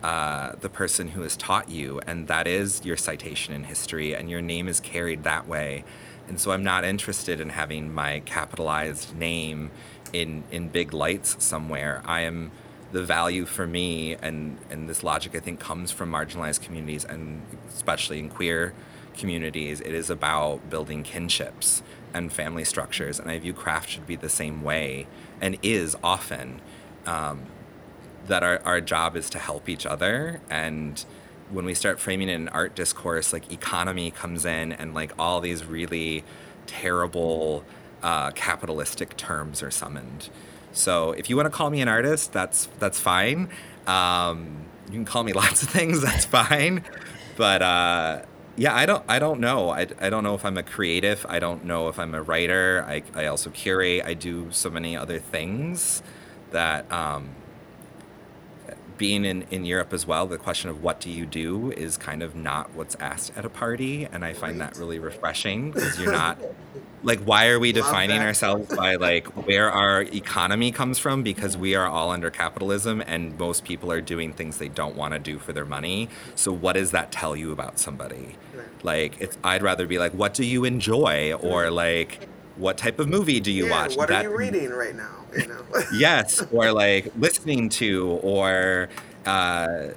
[0.04, 4.30] uh, the person who has taught you, and that is your citation in history, and
[4.30, 5.86] your name is carried that way.
[6.28, 9.72] And so I'm not interested in having my capitalized name
[10.12, 12.02] in in big lights somewhere.
[12.06, 12.52] I am
[12.92, 17.42] the value for me, and and this logic I think comes from marginalized communities, and
[17.70, 18.74] especially in queer
[19.18, 19.80] communities.
[19.80, 21.82] It is about building kinships
[22.14, 25.08] and family structures, and I view craft should be the same way,
[25.40, 26.62] and is often.
[27.06, 27.46] Um,
[28.28, 31.06] that our, our job is to help each other and
[31.50, 35.40] when we start framing it in art discourse like economy comes in and like all
[35.40, 36.24] these really
[36.66, 37.64] terrible
[38.02, 40.30] uh, capitalistic terms are summoned.
[40.74, 43.50] So if you want to call me an artist, that's that's fine.
[43.88, 46.02] Um, you can call me lots of things.
[46.02, 46.84] That's fine.
[47.38, 48.22] But uh,
[48.58, 49.70] yeah, I don't I don't know.
[49.70, 51.26] I, I don't know if I'm a creative.
[51.30, 52.86] I don't know if I'm a writer.
[52.88, 54.04] I, I also curate.
[54.06, 56.04] I do so many other things
[56.52, 57.30] that um,
[58.98, 62.24] being in, in Europe as well, the question of what do you do is kind
[62.24, 64.06] of not what's asked at a party.
[64.06, 66.40] And I find that really refreshing because you're not
[67.04, 71.24] like, why are we defining ourselves by like where our economy comes from?
[71.24, 75.14] Because we are all under capitalism and most people are doing things they don't want
[75.14, 76.10] to do for their money.
[76.36, 78.36] So, what does that tell you about somebody?
[78.84, 81.34] Like, it's, I'd rather be like, what do you enjoy?
[81.34, 83.98] Or like, what type of movie do you yeah, watch?
[83.98, 85.26] What that, are you reading right now?
[85.36, 85.66] You know?
[85.94, 88.90] yes, or like listening to, or
[89.26, 89.90] uh,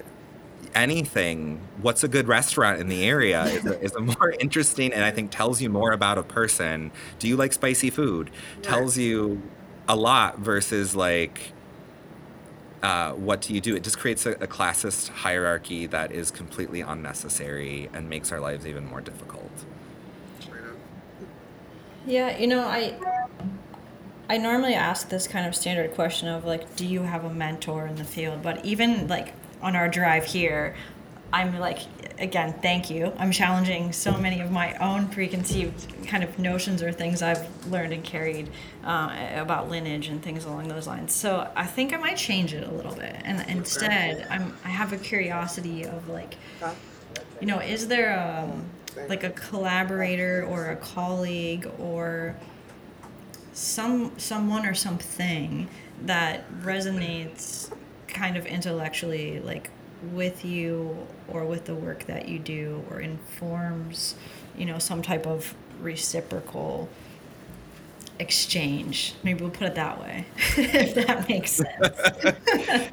[0.73, 1.61] anything.
[1.81, 5.11] What's a good restaurant in the area is a, is a, more interesting, and I
[5.11, 6.91] think tells you more about a person.
[7.19, 8.31] Do you like spicy food?
[8.61, 9.41] Tells you
[9.87, 11.53] a lot versus like.
[12.83, 13.75] Uh, what do you do?
[13.75, 18.67] It just creates a, a classist hierarchy that is completely unnecessary and makes our lives
[18.67, 19.49] even more difficult.
[22.07, 22.95] Yeah, you know, I
[24.29, 27.85] I normally ask this kind of standard question of like, do you have a mentor
[27.85, 28.41] in the field?
[28.41, 30.75] But even like on our drive here,
[31.33, 31.79] I'm like,
[32.17, 33.11] again, thank you.
[33.17, 37.91] I'm challenging so many of my own preconceived kind of notions or things I've learned
[37.91, 38.49] and carried
[38.85, 41.13] uh, about lineage and things along those lines.
[41.13, 44.93] So I think I might change it a little bit, and instead, I'm I have
[44.93, 46.37] a curiosity of like,
[47.41, 48.65] you know, is there a um,
[49.07, 52.35] like a collaborator or a colleague or
[53.53, 55.67] some someone or something
[56.03, 57.71] that resonates
[58.07, 59.69] kind of intellectually like
[60.13, 64.15] with you or with the work that you do or informs
[64.55, 66.87] you know some type of reciprocal
[68.19, 69.13] exchange.
[69.23, 70.25] Maybe we'll put it that way
[70.57, 71.67] if that makes sense.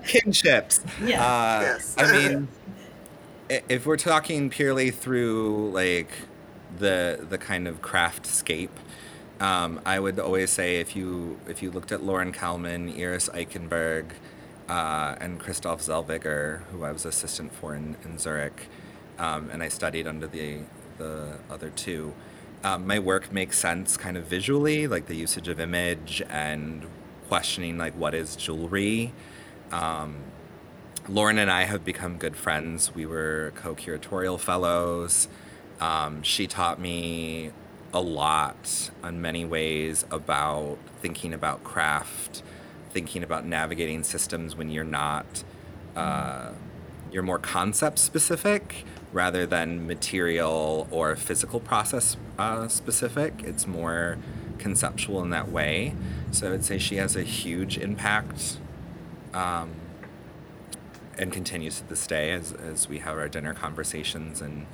[0.07, 0.81] Kinships.
[1.03, 1.25] Yeah.
[1.25, 1.95] Uh, yes.
[1.99, 2.49] i mean
[3.69, 6.11] if we're talking purely through like
[6.79, 8.77] the the kind of craft scape,
[9.41, 14.07] um, I would always say if you if you looked at Lauren Kalman, Iris Eichenberg,
[14.69, 18.69] uh, and Christoph Zellweger, who I was assistant for in, in Zurich,
[19.19, 20.61] um, and I studied under the
[20.99, 22.15] the other two.
[22.63, 26.87] Um, my work makes sense kind of visually, like the usage of image and
[27.29, 29.13] questioning like what is jewelry.
[29.71, 30.17] Um,
[31.07, 32.95] Lauren and I have become good friends.
[32.95, 35.29] We were co curatorial fellows.
[35.79, 37.51] Um, she taught me
[37.93, 42.43] a lot on many ways about thinking about craft,
[42.91, 45.45] thinking about navigating systems when you're not,
[45.95, 46.53] uh,
[47.13, 53.43] you're more concept specific rather than material or physical process uh, specific.
[53.45, 54.17] It's more
[54.57, 55.95] conceptual in that way.
[56.31, 58.57] So I would say she has a huge impact.
[59.35, 59.71] Um,
[61.19, 64.67] and continues to this day as, as we have our dinner conversations and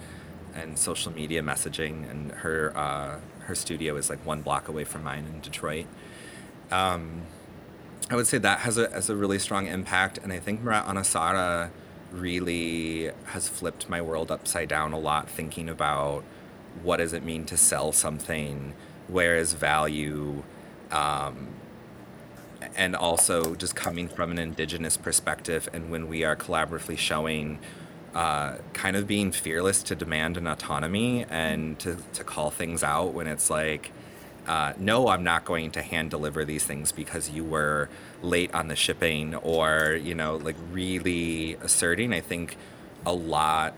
[0.55, 5.05] and social media messaging, and her uh, her studio is like one block away from
[5.05, 5.87] mine in Detroit.
[6.71, 7.23] Um,
[8.11, 10.87] I would say that has a has a really strong impact, and I think Máret
[10.87, 11.71] Ánne Sara
[12.13, 16.25] really has flipped my world upside down a lot, thinking about
[16.83, 18.75] what does it mean to sell something,
[19.09, 20.43] where is value,
[20.91, 21.49] um,
[22.77, 27.59] and also just coming from an indigenous perspective, and when we are collaboratively showing.
[28.13, 33.15] Uh, kind of being fearless to demand an autonomy and to, to call things out
[33.15, 33.93] when it's like,
[34.47, 37.89] uh, no, I'm not going to hand deliver these things because you were
[38.21, 42.13] late on the shipping or, you know, like really asserting.
[42.13, 42.57] I think
[43.07, 43.75] a lot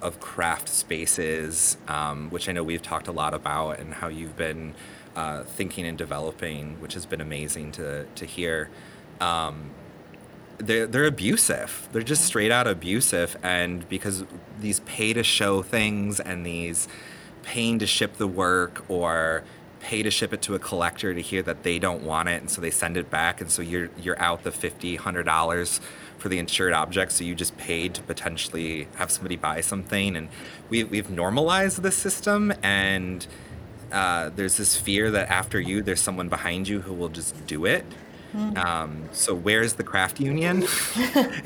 [0.00, 4.36] of craft spaces, um, which I know we've talked a lot about and how you've
[4.36, 4.74] been
[5.16, 8.68] uh, thinking and developing, which has been amazing to, to hear.
[9.20, 9.70] Um,
[10.58, 11.88] they're, they're abusive.
[11.92, 13.36] They're just straight out abusive.
[13.42, 14.24] And because
[14.60, 16.86] these pay to show things and these
[17.42, 19.42] paying to ship the work or
[19.80, 22.50] pay to ship it to a collector to hear that they don't want it and
[22.50, 25.80] so they send it back and so you're you're out the 50 100 dollars
[26.18, 30.28] for the insured object so you just paid to potentially have somebody buy something and
[30.70, 33.28] we, we've normalized this system and
[33.92, 37.64] uh, there's this fear that after you there's someone behind you who will just do
[37.64, 37.84] it
[38.34, 38.56] mm.
[38.58, 40.62] um, so where's the craft union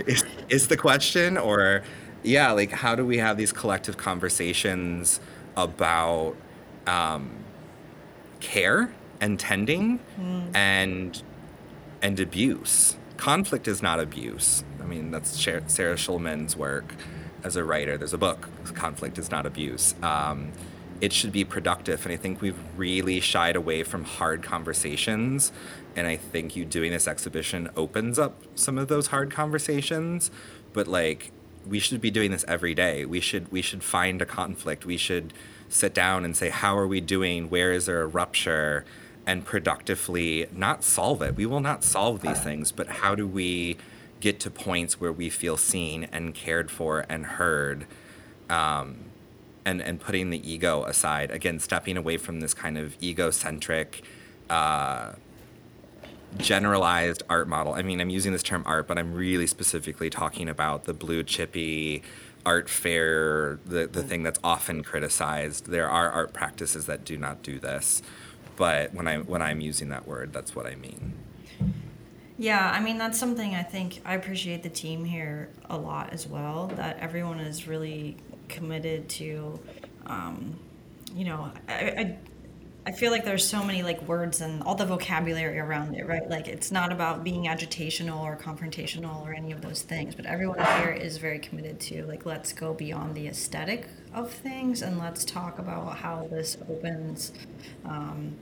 [0.07, 1.83] is, is the question or
[2.23, 5.21] yeah like how do we have these collective conversations
[5.57, 6.35] about
[6.87, 7.31] um,
[8.41, 10.57] care and tending mm.
[10.57, 11.23] and
[12.03, 12.97] and abuse.
[13.17, 14.65] Conflict is not abuse.
[14.81, 16.95] I mean, that's Sarah Schulman's work
[17.45, 17.99] as a writer.
[17.99, 19.95] There's a book, Conflict is Not Abuse.
[20.03, 20.53] Um,
[21.01, 22.05] it should be productive.
[22.05, 25.53] And I think we've really shied away from hard conversations.
[25.97, 30.31] And I think you doing this exhibition opens up some of those hard conversations.
[30.73, 31.33] But like,
[31.67, 33.05] we should be doing this every day.
[33.05, 34.87] We should we should find a conflict.
[34.87, 35.33] We should
[35.69, 37.51] sit down and say, how are we doing?
[37.51, 38.85] Where is there a rupture?
[39.27, 41.37] And productively not solve it.
[41.37, 43.77] We will not solve these things, but how do we
[44.19, 47.87] get to points where we feel seen and cared for and heard?
[48.49, 49.10] Um,
[49.65, 54.03] and, and putting the ego aside, again, stepping away from this kind of egocentric,
[54.49, 55.13] uh,
[56.39, 57.73] generalized art model.
[57.73, 61.23] I mean, I'm using this term art, but I'm really specifically talking about the blue
[61.23, 62.03] chippy,
[62.47, 65.67] art fair, the, the thing that's often criticized.
[65.67, 68.03] There are art practices that do not do this,
[68.57, 71.15] but when I when I'm using that word, that's what I mean.
[72.39, 76.27] Yeah, I mean that's something I think I appreciate the team here a lot as
[76.27, 76.69] well.
[76.77, 78.17] That everyone is really
[78.51, 79.59] committed to,
[80.07, 80.59] um,
[81.15, 82.17] you know, I, I
[82.87, 86.29] I feel like there's so many like words and all the vocabulary around it, right?
[86.29, 90.59] Like it's not about being agitational or confrontational or any of those things, but everyone
[90.81, 95.25] here is very committed to like let's go beyond the aesthetic of things and let's
[95.25, 97.33] talk about how this opens
[97.85, 98.35] um,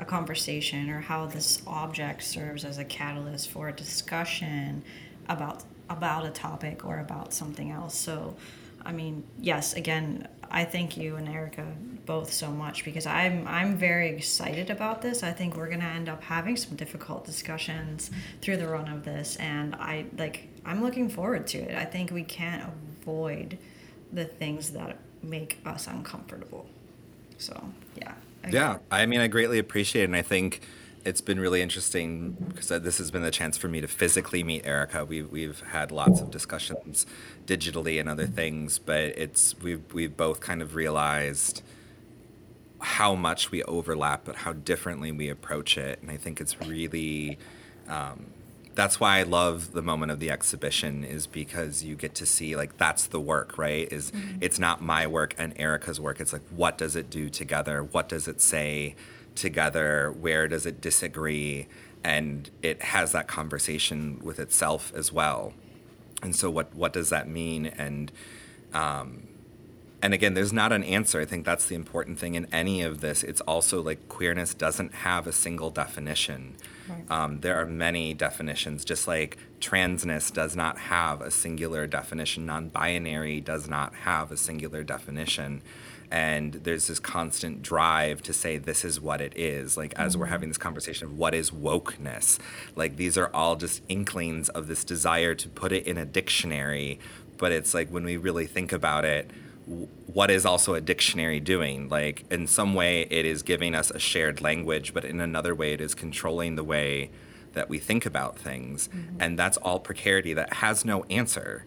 [0.00, 4.82] a conversation or how this object serves as a catalyst for a discussion
[5.28, 7.96] about about a topic or about something else.
[7.96, 8.34] So,
[8.84, 11.64] I mean, yes, again, I thank you and Erica
[12.06, 15.22] both so much because I'm I'm very excited about this.
[15.22, 19.36] I think we're gonna end up having some difficult discussions through the run of this,
[19.36, 21.76] and I like I'm looking forward to it.
[21.76, 22.64] I think we can't
[23.00, 23.58] avoid
[24.12, 26.66] the things that make us uncomfortable.
[27.38, 27.62] So
[27.96, 28.14] yeah.
[28.50, 30.62] yeah, I mean, I greatly appreciate it, and I think
[31.04, 34.66] it's been really interesting because this has been the chance for me to physically meet
[34.66, 35.04] Erica.
[35.04, 37.06] We've we've had lots of discussions
[37.46, 41.62] digitally and other things, but it's we've we've both kind of realized
[42.80, 46.00] how much we overlap, but how differently we approach it.
[46.00, 47.38] And I think it's really
[47.88, 48.26] um,
[48.74, 52.56] that's why I love the moment of the exhibition is because you get to see
[52.56, 53.90] like that's the work, right?
[53.92, 54.38] Is mm-hmm.
[54.40, 56.20] it's not my work and Erica's work.
[56.20, 57.82] It's like what does it do together?
[57.82, 58.94] What does it say?
[59.34, 60.12] Together?
[60.12, 61.66] Where does it disagree?
[62.02, 65.52] And it has that conversation with itself as well.
[66.22, 67.66] And so, what what does that mean?
[67.66, 68.12] And
[68.72, 69.28] um,
[70.02, 71.20] and again, there's not an answer.
[71.20, 73.22] I think that's the important thing in any of this.
[73.22, 76.56] It's also like queerness doesn't have a single definition.
[76.88, 77.10] Right.
[77.10, 82.46] Um, there are many definitions, just like transness does not have a singular definition.
[82.46, 85.62] Non binary does not have a singular definition
[86.10, 90.20] and there's this constant drive to say this is what it is like as mm-hmm.
[90.20, 92.38] we're having this conversation of what is wokeness
[92.74, 96.98] like these are all just inklings of this desire to put it in a dictionary
[97.38, 99.30] but it's like when we really think about it
[100.06, 103.98] what is also a dictionary doing like in some way it is giving us a
[103.98, 107.10] shared language but in another way it is controlling the way
[107.52, 109.16] that we think about things mm-hmm.
[109.20, 111.64] and that's all precarity that has no answer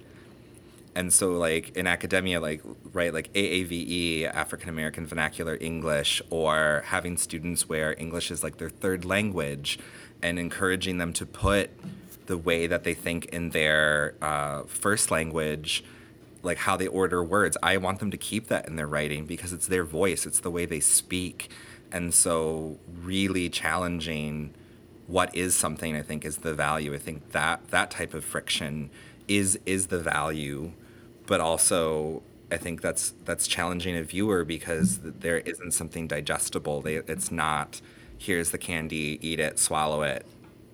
[0.95, 7.17] and so like in academia like right like aave african american vernacular english or having
[7.17, 9.79] students where english is like their third language
[10.21, 11.71] and encouraging them to put
[12.27, 15.83] the way that they think in their uh, first language
[16.41, 19.51] like how they order words i want them to keep that in their writing because
[19.53, 21.49] it's their voice it's the way they speak.
[21.91, 24.53] And so really challenging
[25.05, 26.93] what is something i think is the value.
[26.93, 28.89] I think that that type of friction
[29.27, 30.71] is is the value
[31.26, 36.82] but also I think that's that's challenging a viewer because there isn't something digestible.
[36.82, 37.82] They, it's not
[38.17, 40.26] here's the candy, eat it, swallow it,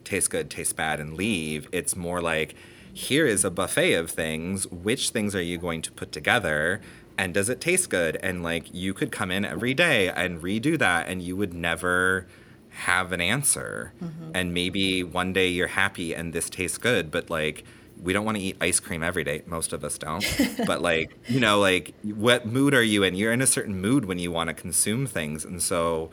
[0.03, 1.67] taste good, taste bad, and leave.
[1.71, 2.55] It's more like
[2.93, 4.67] here is a buffet of things.
[4.67, 6.81] Which things are you going to put together?
[7.17, 8.17] And does it taste good?
[8.17, 12.27] And like you could come in every day and redo that, and you would never
[12.69, 13.93] have an answer.
[14.03, 14.31] Mm-hmm.
[14.33, 17.63] And maybe one day you're happy and this tastes good, but like
[18.01, 19.43] we don't want to eat ice cream every day.
[19.45, 20.25] Most of us don't.
[20.65, 23.15] but like, you know, like what mood are you in?
[23.15, 25.45] You're in a certain mood when you want to consume things.
[25.45, 26.09] And so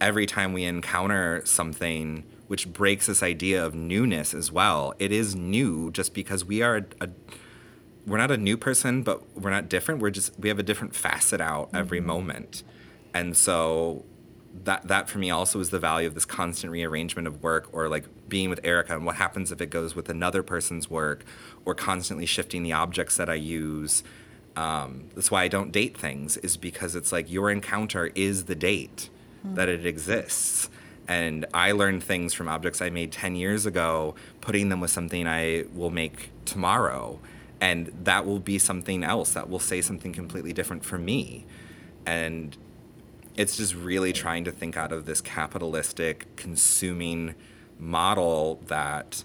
[0.00, 5.34] every time we encounter something which breaks this idea of newness as well, it is
[5.34, 7.08] new just because we are a, a
[8.06, 10.00] we're not a new person, but we're not different.
[10.00, 12.06] We're just we have a different facet out every mm-hmm.
[12.06, 12.62] moment.
[13.12, 14.04] And so
[14.64, 17.88] that that for me also is the value of this constant rearrangement of work or
[17.88, 21.24] like being with Erica and what happens if it goes with another person's work
[21.64, 24.02] or constantly shifting the objects that I use.
[24.56, 28.54] Um, that's why I don't date things is because it's like your encounter is the
[28.54, 29.10] date
[29.46, 29.54] mm.
[29.54, 30.70] that it exists.
[31.08, 35.26] And I learned things from objects I made 10 years ago, putting them with something
[35.26, 37.20] I will make tomorrow.
[37.60, 41.46] And that will be something else that will say something completely different for me.
[42.04, 42.56] And
[43.36, 47.34] it's just really trying to think out of this capitalistic consuming
[47.78, 49.24] model that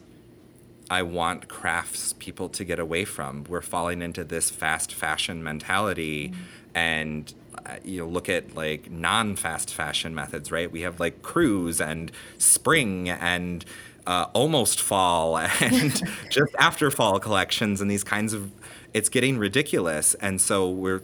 [0.89, 3.45] I want crafts people to get away from.
[3.47, 6.41] We're falling into this fast fashion mentality mm-hmm.
[6.75, 7.33] and
[7.65, 10.69] uh, you know look at like non-fast fashion methods, right?
[10.69, 13.63] We have like cruise and spring and
[14.05, 18.51] uh, almost fall and just after fall collections and these kinds of
[18.93, 21.01] it's getting ridiculous and so we're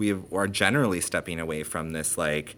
[0.00, 2.56] we are generally stepping away from this like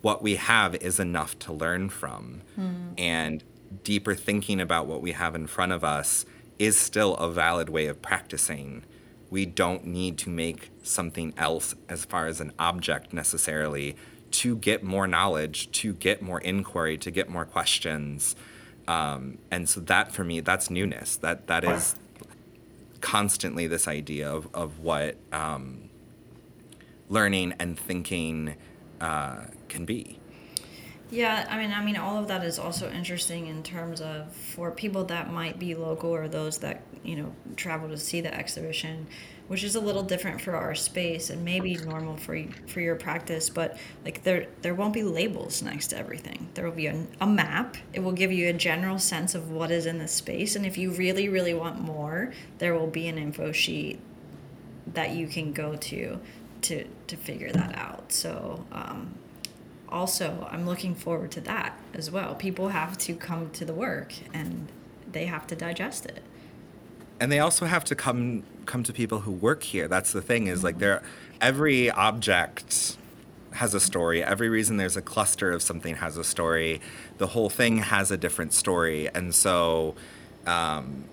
[0.00, 2.42] what we have is enough to learn from.
[2.56, 2.94] Mm.
[2.96, 3.44] and
[3.82, 6.24] deeper thinking about what we have in front of us
[6.56, 8.84] is still a valid way of practicing.
[9.28, 13.96] We don't need to make something else as far as an object necessarily
[14.30, 18.36] to get more knowledge to get more inquiry to get more questions.
[18.86, 21.16] Um, and so that for me that's newness.
[21.16, 21.96] That that is
[23.00, 25.85] constantly this idea of, of what um,
[27.08, 28.56] learning and thinking
[29.00, 30.18] uh, can be.
[31.10, 34.72] Yeah, I mean, I mean, all of that is also interesting in terms of for
[34.72, 39.06] people that might be local or those that you know travel to see the exhibition,
[39.46, 43.48] which is a little different for our space and maybe normal for for your practice.
[43.48, 46.48] But like there there won't be labels next to everything.
[46.54, 47.76] There will be a, a map.
[47.92, 50.76] It will give you a general sense of what is in the space, and if
[50.76, 54.00] you really really want more, there will be an info sheet
[54.92, 56.18] that you can go to
[56.66, 58.12] to to figure that out.
[58.12, 59.14] So um,
[59.88, 62.34] also, I'm looking forward to that as well.
[62.34, 64.68] People have to come to the work and
[65.10, 66.22] they have to digest it.
[67.20, 69.88] And they also have to come come to people who work here.
[69.88, 71.02] That's the thing is like there
[71.40, 72.96] every object
[73.52, 74.22] has a story.
[74.22, 76.80] Every reason there's a cluster of something has a story.
[77.18, 79.08] The whole thing has a different story.
[79.14, 79.94] And so
[80.46, 81.04] um,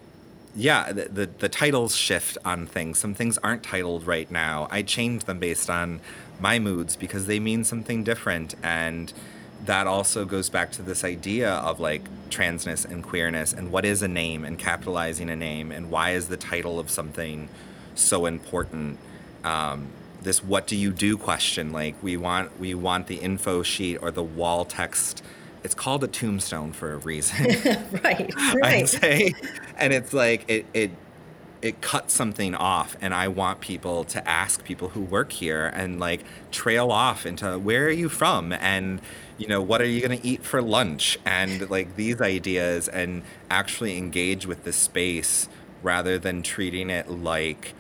[0.56, 3.00] yeah, the, the, the titles shift on things.
[3.00, 4.68] Some things aren't titled right now.
[4.70, 6.00] I change them based on
[6.40, 9.14] my moods because they mean something different and
[9.66, 14.02] that also goes back to this idea of like transness and queerness and what is
[14.02, 17.48] a name and capitalizing a name and why is the title of something
[17.96, 18.98] so important
[19.46, 19.88] um,
[20.22, 24.12] this what do you do question like we want we want the info sheet or
[24.12, 25.24] the wall text
[25.64, 27.46] it's called a tombstone for a reason.
[28.04, 28.64] right, right.
[28.64, 29.34] I'd say.
[29.78, 30.92] And it's like it it
[31.62, 32.98] it cuts something off.
[33.02, 37.58] And I want people to ask people who work here and like trail off into
[37.58, 38.52] where are you from?
[38.52, 39.02] And
[39.38, 41.18] you know what are you going to eat for lunch?
[41.26, 45.48] And like these ideas and actually engage with the space
[45.82, 47.74] rather than treating it like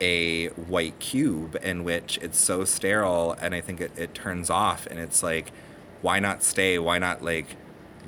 [0.00, 4.86] a white cube in which it's so sterile and I think it, it turns off
[4.86, 5.52] and it's like
[6.02, 6.78] why not stay?
[6.78, 7.56] Why not like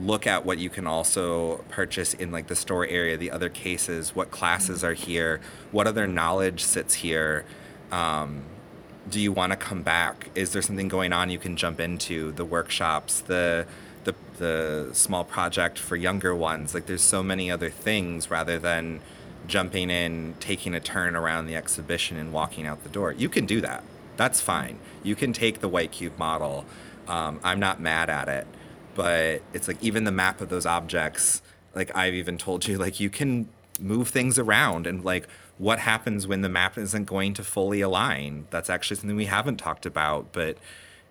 [0.04, 4.14] look at what you can also purchase in like the store area, the other cases,
[4.14, 5.40] what classes are here,
[5.70, 7.44] what other knowledge sits here.
[7.90, 8.42] Um,
[9.08, 10.30] do you want to come back?
[10.34, 12.32] Is there something going on you can jump into?
[12.32, 13.66] The workshops, the
[14.04, 16.74] the the small project for younger ones.
[16.74, 19.00] Like there's so many other things rather than
[19.46, 23.12] jumping in, taking a turn around the exhibition, and walking out the door.
[23.12, 23.82] You can do that.
[24.16, 24.78] That's fine.
[25.02, 26.64] You can take the white cube model.
[27.08, 28.46] Um, I'm not mad at it,
[28.94, 31.42] but it's like even the map of those objects.
[31.74, 33.48] Like I've even told you, like you can
[33.80, 35.26] move things around and like
[35.58, 38.46] what happens when the map isn't going to fully align.
[38.50, 40.58] That's actually something we haven't talked about, but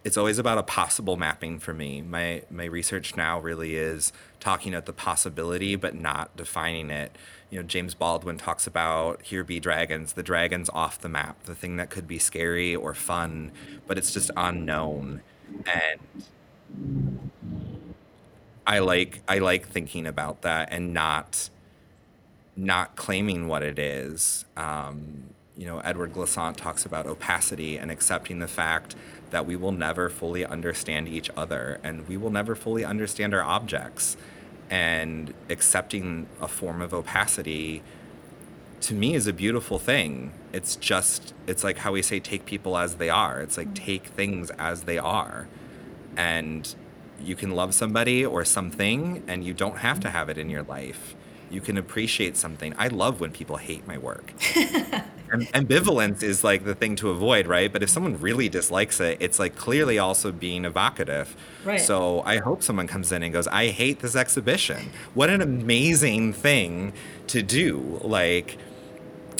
[0.03, 2.01] it's always about a possible mapping for me.
[2.01, 7.15] My my research now really is talking about the possibility but not defining it.
[7.49, 11.55] You know, James Baldwin talks about here be dragons, the dragons off the map, the
[11.55, 13.51] thing that could be scary or fun,
[13.87, 15.21] but it's just unknown.
[15.71, 15.99] And
[18.71, 21.49] I like I like thinking about that and not
[22.55, 24.45] not claiming what it is.
[24.55, 25.23] Um,
[25.57, 28.95] you know, Edward Glissant talks about opacity and accepting the fact
[29.31, 33.43] that we will never fully understand each other and we will never fully understand our
[33.43, 34.15] objects.
[34.69, 37.83] And accepting a form of opacity
[38.79, 40.31] to me is a beautiful thing.
[40.53, 43.41] It's just, it's like how we say take people as they are.
[43.41, 45.49] It's like take things as they are.
[46.15, 46.73] And
[47.23, 50.63] you can love somebody or something and you don't have to have it in your
[50.63, 51.15] life.
[51.49, 52.73] You can appreciate something.
[52.77, 54.33] I love when people hate my work.
[55.31, 57.71] ambivalence is like the thing to avoid, right?
[57.71, 61.35] But if someone really dislikes it, it's like clearly also being evocative.
[61.63, 61.79] Right.
[61.79, 64.91] So I hope someone comes in and goes, I hate this exhibition.
[65.13, 66.93] What an amazing thing
[67.27, 67.99] to do.
[68.03, 68.57] Like,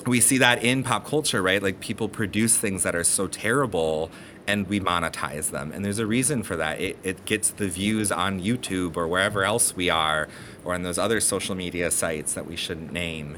[0.07, 1.61] we see that in pop culture, right?
[1.61, 4.09] Like, people produce things that are so terrible
[4.51, 5.71] and we monetize them.
[5.71, 6.81] And there's a reason for that.
[6.81, 10.27] It, it gets the views on YouTube or wherever else we are,
[10.65, 13.37] or on those other social media sites that we shouldn't name.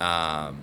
[0.00, 0.60] Um,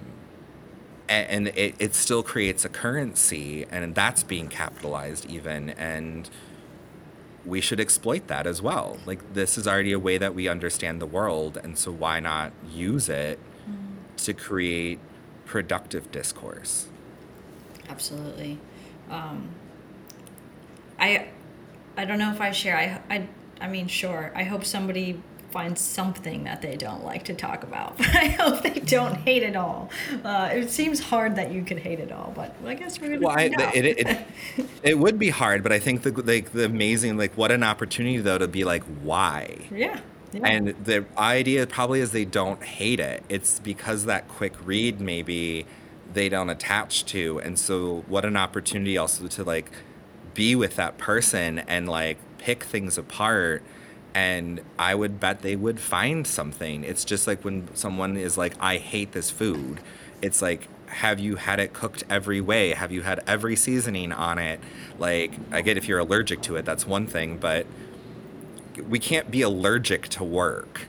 [1.09, 6.29] and, it, it still creates a currency and that's being capitalized even and
[7.45, 11.01] we should exploit that as well like this is already a way that we understand
[11.01, 13.75] the world and so why not use it mm.
[14.23, 14.99] to create
[15.45, 16.89] productive discourse
[17.89, 18.59] absolutely
[19.09, 19.49] um,
[20.99, 21.27] i
[21.97, 23.27] i don't know if i share i i
[23.61, 25.19] i mean sure i hope somebody
[25.51, 27.97] finds something that they don't like to talk about.
[27.97, 29.89] But I hope they don't hate it all.
[30.23, 33.27] Uh, it seems hard that you could hate it all, but I guess we're gonna
[33.27, 33.75] well, I, out.
[33.75, 34.27] It, it,
[34.83, 38.17] it, would be hard, but I think the like the amazing like what an opportunity
[38.17, 39.57] though to be like why.
[39.71, 39.99] Yeah.
[40.31, 40.47] Yeah.
[40.47, 43.23] And the idea probably is they don't hate it.
[43.29, 45.65] It's because that quick read maybe
[46.13, 49.71] they don't attach to, and so what an opportunity also to like
[50.33, 53.63] be with that person and like pick things apart
[54.13, 56.83] and I would bet they would find something.
[56.83, 59.79] It's just like when someone is like, I hate this food.
[60.21, 62.71] It's like, have you had it cooked every way?
[62.71, 64.59] Have you had every seasoning on it?
[64.97, 67.67] Like, I get if you're allergic to it, that's one thing, but
[68.87, 70.87] we can't be allergic to work.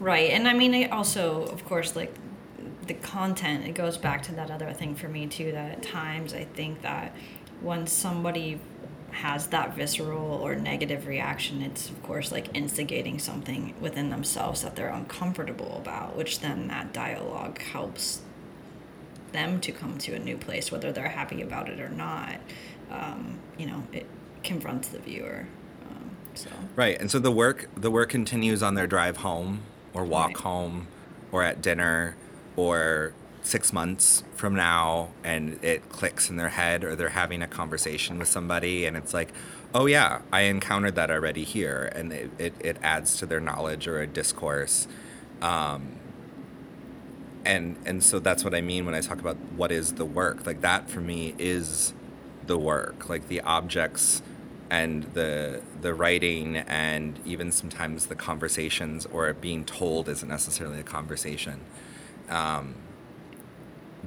[0.00, 0.30] Right.
[0.30, 2.12] And I mean, also, of course, like
[2.86, 6.34] the content, it goes back to that other thing for me, too, that at times
[6.34, 7.14] I think that
[7.60, 8.60] when somebody
[9.10, 14.76] has that visceral or negative reaction, it's of course like instigating something within themselves that
[14.76, 18.20] they're uncomfortable about, which then that dialogue helps
[19.32, 22.36] them to come to a new place, whether they're happy about it or not.
[22.90, 24.06] Um, you know, it
[24.42, 25.46] confronts the viewer.
[25.90, 30.04] Um, so right, and so the work the work continues on their drive home, or
[30.04, 30.36] walk right.
[30.38, 30.88] home,
[31.32, 32.16] or at dinner,
[32.54, 33.14] or
[33.46, 38.18] six months from now and it clicks in their head or they're having a conversation
[38.18, 39.32] with somebody and it's like
[39.74, 41.90] oh yeah i encountered that already here.
[41.94, 44.86] And it, it, it adds to their knowledge or a discourse.
[45.40, 45.92] Um,
[47.44, 50.46] and and so that's what i mean when i talk about what is the work.
[50.46, 51.94] Like that for me is
[52.46, 53.08] the work.
[53.08, 54.22] Like the objects
[54.68, 60.84] and the the writing and even sometimes the conversations or being told isn't necessarily a
[60.84, 61.60] conversation.
[62.28, 62.74] Um,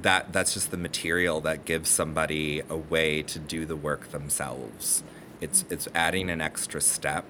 [0.02, 5.02] that that's just the material that gives somebody a way to do the work themselves.
[5.40, 7.24] It's it's adding an extra step,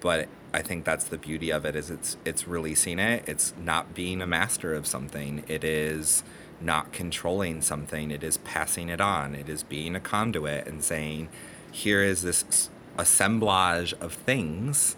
[0.00, 3.24] but I think that's the beauty of it is it's it's releasing it.
[3.26, 5.44] It's not being a master of something.
[5.48, 6.22] It is
[6.60, 8.10] not controlling something.
[8.10, 9.34] It is passing it on.
[9.34, 11.28] It is being a conduit and saying,
[11.70, 14.96] here is this assemblage of things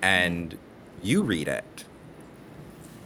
[0.00, 0.56] and
[1.02, 1.84] you read it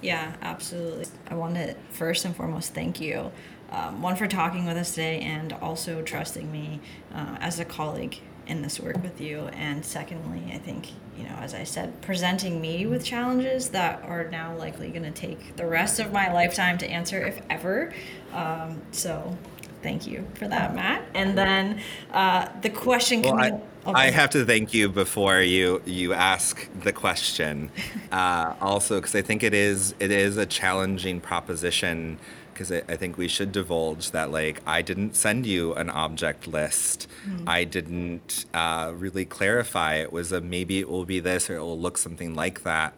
[0.03, 1.07] yeah, absolutely.
[1.29, 3.33] I want to first and foremost thank you.
[3.71, 6.81] Um, one for talking with us today and also trusting me
[7.15, 9.49] uh, as a colleague in this work with you.
[9.55, 14.29] And secondly, I think, you know, as I said, presenting me with challenges that are
[14.29, 17.95] now likely going to take the rest of my lifetime to answer, if ever.
[18.33, 19.39] Um, so
[19.83, 21.05] thank you for that, Matt.
[21.15, 21.81] And then
[22.13, 23.55] uh, the question well, coming.
[23.55, 23.93] I, okay.
[23.95, 27.71] I have to thank you before you you ask the question.
[28.13, 32.19] Uh, also, because I think it is it is a challenging proposition.
[32.53, 36.47] Because I, I, think we should divulge that like I didn't send you an object
[36.47, 37.09] list.
[37.27, 37.49] Mm-hmm.
[37.49, 39.95] I didn't uh, really clarify.
[39.95, 42.93] It was a maybe it will be this or it will look something like that.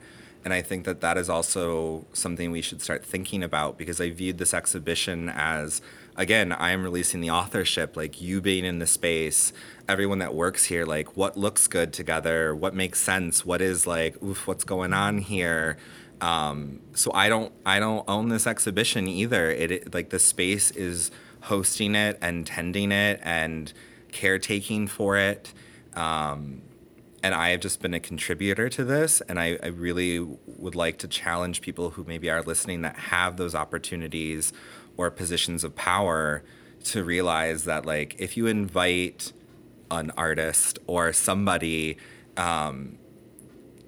[0.44, 4.10] And I think that that is also something we should start thinking about because I
[4.10, 5.80] viewed this exhibition as,
[6.16, 9.52] again, I am releasing the authorship, like you being in the space,
[9.88, 14.22] everyone that works here, like what looks good together, what makes sense, what is like,
[14.22, 15.76] oof, what's going on here.
[16.20, 19.50] Um, so I don't, I don't own this exhibition either.
[19.50, 21.10] It, it like the space is
[21.42, 23.72] hosting it and tending it and
[24.12, 25.52] caretaking for it.
[25.94, 26.62] Um,
[27.22, 29.20] and I have just been a contributor to this.
[29.22, 33.38] And I, I, really would like to challenge people who maybe are listening that have
[33.38, 34.52] those opportunities
[34.96, 36.42] or positions of power
[36.84, 39.32] to realize that, like, if you invite
[39.90, 41.96] an artist or somebody,
[42.36, 42.98] um,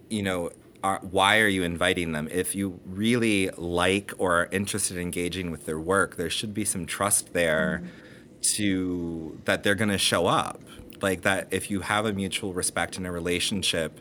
[0.09, 0.51] you know,
[0.85, 2.29] are, why are you inviting them?
[2.31, 6.65] If you really like or are interested in engaging with their work, there should be
[6.65, 8.41] some trust there mm-hmm.
[8.55, 10.61] to that they're going to show up
[11.03, 14.01] like that if you have a mutual respect and a relationship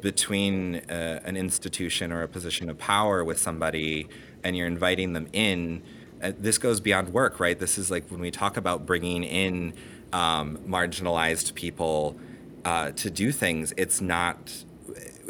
[0.00, 4.08] between uh, an institution or a position of power with somebody
[4.42, 5.82] and you're inviting them in
[6.22, 9.72] uh, this goes beyond work right this is like when we talk about bringing in
[10.12, 12.16] um, marginalized people
[12.64, 14.64] uh, to do things it's not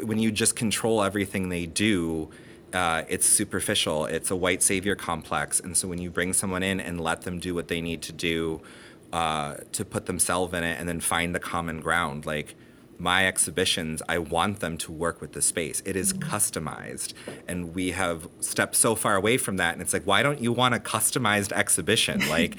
[0.03, 2.29] when you just control everything they do
[2.73, 6.79] uh, it's superficial it's a white savior complex and so when you bring someone in
[6.79, 8.61] and let them do what they need to do
[9.13, 12.25] uh, to put themselves in it and then find the common ground.
[12.25, 12.55] Like
[12.99, 15.81] my exhibitions, I want them to work with the space.
[15.85, 17.13] It is customized,
[17.47, 19.73] and we have stepped so far away from that.
[19.73, 22.21] And it's like, why don't you want a customized exhibition?
[22.33, 22.57] Like.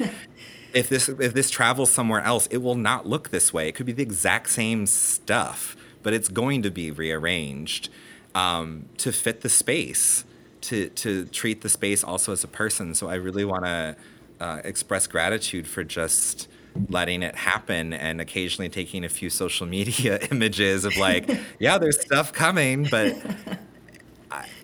[0.73, 3.69] if this if this travels somewhere else, it will not look this way.
[3.69, 7.89] It could be the exact same stuff, but it's going to be rearranged
[8.35, 10.25] um, to fit the space,
[10.63, 12.95] to to treat the space also as a person.
[12.95, 13.97] So I really want to
[14.41, 16.49] uh, express gratitude for just
[16.89, 22.01] letting it happen and occasionally taking a few social media images of like, yeah, there's
[22.01, 23.17] stuff coming, but.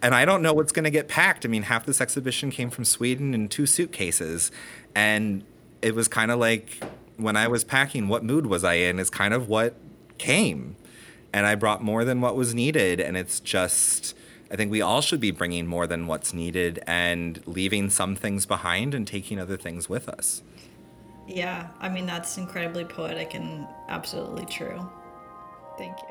[0.02, 1.44] And I don't know what's going to get packed.
[1.44, 4.50] I mean, half this exhibition came from Sweden in two suitcases.
[4.94, 5.44] And
[5.82, 6.82] it was kind of like
[7.18, 9.74] when I was packing, what mood was I in is kind of what
[10.16, 10.76] came.
[11.34, 12.98] And I brought more than what was needed.
[12.98, 14.14] And it's just
[14.50, 18.46] I think we all should be bringing more than what's needed and leaving some things
[18.46, 20.42] behind and taking other things with us.
[21.32, 24.84] Yeah, I mean, that's incredibly poetic and absolutely true.
[25.78, 26.06] Thank you.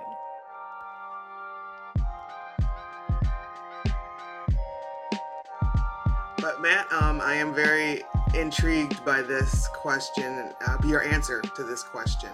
[6.38, 8.04] But Matt, um, I am very
[8.34, 12.30] intrigued by this question, uh, your answer to this question.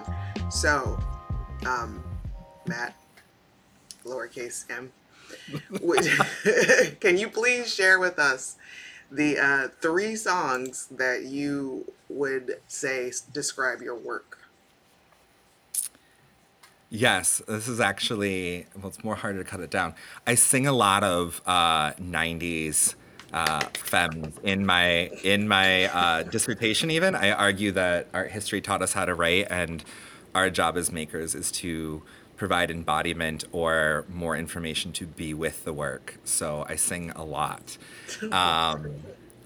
[0.52, 1.00] So,
[1.66, 2.04] um,
[2.68, 2.94] Matt,
[4.06, 4.92] lowercase m,
[7.00, 8.58] Can you please share with us
[9.12, 14.40] the uh, three songs that you would say describe your work?
[16.90, 18.88] Yes, this is actually well.
[18.88, 19.96] It's more harder to cut it down.
[20.26, 22.96] I sing a lot of uh, '90s
[23.34, 26.92] uh, femmes in my in my uh, dissertation.
[26.92, 29.84] Even I argue that art history taught us how to write, and
[30.34, 32.04] our job as makers is to
[32.38, 36.18] provide embodiment or more information to be with the work.
[36.24, 37.78] So I sing a lot.
[38.32, 38.96] Um,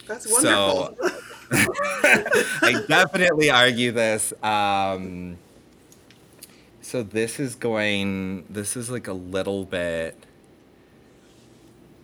[0.08, 0.98] That's wonderful.
[1.02, 1.22] So
[1.52, 4.34] I definitely argue this.
[4.44, 5.38] Um,
[6.82, 10.16] so this is going, this is like a little bit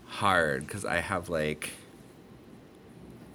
[0.05, 1.71] hard because I have like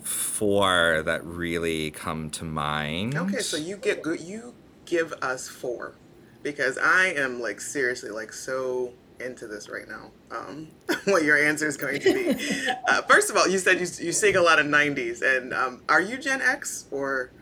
[0.03, 3.17] four that really come to mind.
[3.17, 4.21] Okay, so you get good.
[4.21, 4.55] You
[4.87, 5.95] give us four
[6.43, 10.11] because I am like seriously like so into this right now.
[10.31, 10.68] Um,
[11.05, 12.68] what your answer is going to be.
[12.89, 15.83] uh, first of all, you said you, you sing a lot of 90s, and um,
[15.89, 17.33] are you Gen X or?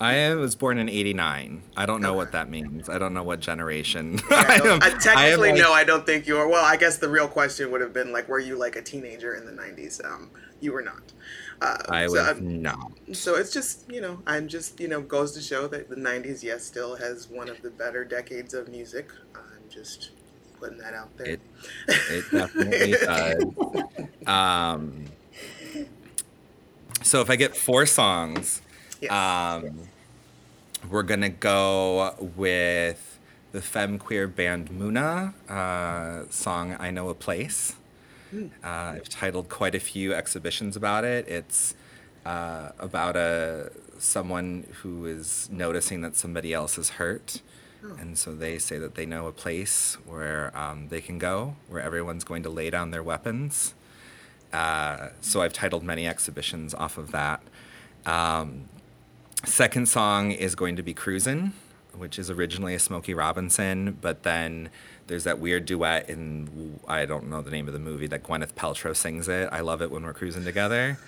[0.00, 1.62] I was born in '89.
[1.76, 2.16] I don't know okay.
[2.16, 2.88] what that means.
[2.88, 4.18] I don't know what generation.
[4.30, 6.48] Yeah, I, am, I technically, I like, no, I don't think you are.
[6.48, 9.34] Well, I guess the real question would have been like, were you like a teenager
[9.34, 10.02] in the '90s?
[10.02, 10.30] Um,
[10.60, 11.12] you were not.
[11.60, 12.92] Uh, I so was not.
[13.12, 16.42] So it's just you know I'm just you know goes to show that the '90s
[16.42, 19.10] yes still has one of the better decades of music.
[19.34, 20.12] I'm just
[20.60, 21.26] putting that out there.
[21.26, 21.40] It,
[21.88, 23.44] it definitely does.
[24.26, 25.06] Um,
[27.02, 28.60] so if I get four songs,
[29.00, 29.10] yes.
[29.10, 29.88] um,
[30.88, 33.18] we're gonna go with
[33.52, 37.74] the femme queer band Muna uh, song "I Know a Place."
[38.32, 41.26] Uh, I've titled quite a few exhibitions about it.
[41.26, 41.74] It's
[42.24, 47.40] uh, about a someone who is noticing that somebody else is hurt.
[47.82, 51.82] And so they say that they know a place where um, they can go, where
[51.82, 53.74] everyone's going to lay down their weapons.
[54.52, 57.42] Uh, so I've titled many exhibitions off of that.
[58.06, 58.68] Um,
[59.44, 61.52] second song is going to be Cruisin',
[61.94, 64.70] which is originally a Smokey Robinson, but then
[65.06, 68.54] there's that weird duet in I don't know the name of the movie that Gwyneth
[68.54, 69.48] Paltrow sings it.
[69.50, 70.98] I love it when we're cruising together,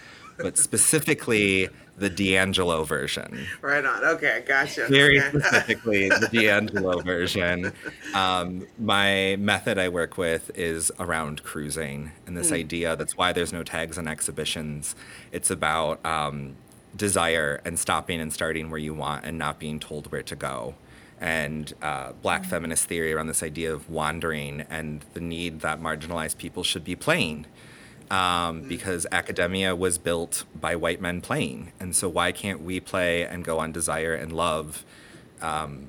[0.43, 3.47] but specifically the D'Angelo version.
[3.61, 4.05] Right on.
[4.05, 4.87] Okay, gotcha.
[4.89, 5.39] Very Okay.
[5.39, 7.73] specifically the D'Angelo version.
[8.15, 12.97] Um, my method I work with is around cruising and this idea.
[12.97, 14.95] That's why there's no tags on exhibitions.
[15.33, 16.57] It's about um,
[16.97, 20.75] desire and stopping and starting where you want and not being told where to go.
[21.21, 26.37] And uh, black feminist theory around this idea of wandering and the need that marginalized
[26.39, 27.47] people should be playing
[28.13, 31.73] um, because academia was built by white men playing.
[31.81, 34.85] And so, why can't we play and go on desire and love
[35.41, 35.89] um,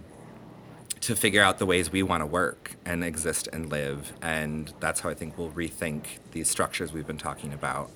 [1.01, 4.13] to figure out the ways we want to work and exist and live?
[4.21, 7.91] And that's how I think we'll rethink these structures we've been talking about.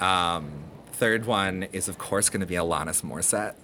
[0.00, 0.64] Um,
[0.98, 3.54] third one is, of course, going to be Alanis Morissette.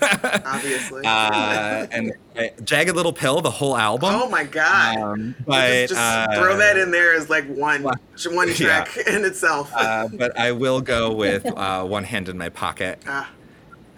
[0.46, 1.04] Obviously.
[1.04, 4.10] uh, and uh, Jagged Little Pill, the whole album.
[4.14, 4.96] oh my god.
[4.96, 7.96] Um, just but just uh, throw that in there as like one well,
[8.28, 8.54] one yeah.
[8.54, 9.72] track in itself.
[9.74, 13.02] uh, but I will go with uh, one hand in my pocket.
[13.08, 13.28] Ah,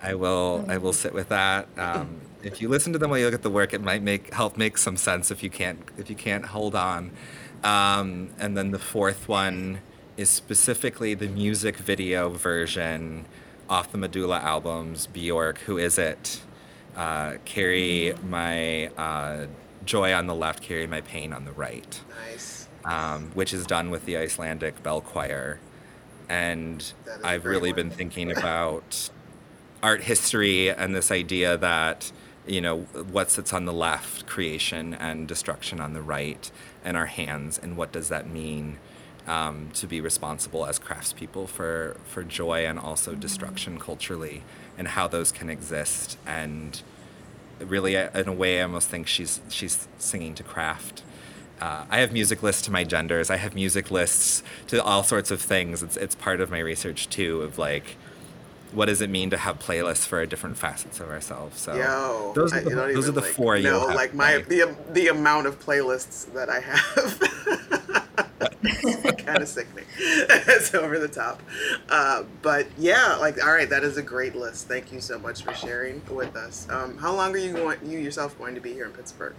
[0.03, 1.69] I will I will sit with that.
[1.77, 4.33] Um, if you listen to them while you look at the work, it might make
[4.33, 7.11] help make some sense if you can't if you can't hold on.
[7.63, 9.81] Um, and then the fourth one
[10.21, 13.25] is specifically the music video version
[13.71, 15.07] off the Medulla albums.
[15.07, 16.43] Bjork, who is it?
[16.95, 19.47] Uh, carry my uh,
[19.87, 22.69] joy on the left, carry my pain on the right nice.
[22.85, 25.59] um, which is done with the Icelandic bell choir.
[26.29, 29.09] And That is a I've really been thinking about
[29.83, 32.13] art history and this idea that,
[32.47, 36.51] you know, what sits on the left, creation and destruction on the right,
[36.85, 38.79] and our hands, and what does that mean
[39.27, 44.43] um, to be responsible as craftspeople for, for joy and also destruction culturally,
[44.79, 46.19] and how those can exist.
[46.27, 46.81] And
[47.59, 51.03] really, in a way, I almost think she's, she's singing to craft.
[51.61, 53.29] Uh, I have music lists to my genders.
[53.29, 55.83] I have music lists to all sorts of things.
[55.83, 57.43] It's it's part of my research too.
[57.43, 57.97] Of like,
[58.73, 61.61] what does it mean to have playlists for different facets of ourselves?
[61.61, 64.15] So Yo, those are the, you those are the like, four you No, have like
[64.15, 64.61] my play.
[64.63, 68.07] the the amount of playlists that I have.
[69.31, 69.85] kind of sickening.
[69.99, 71.43] it's over the top.
[71.89, 74.69] Uh, but yeah, like all right, that is a great list.
[74.69, 76.69] Thank you so much for sharing with us.
[76.71, 77.79] Um, how long are you going?
[77.85, 79.35] You yourself going to be here in Pittsburgh?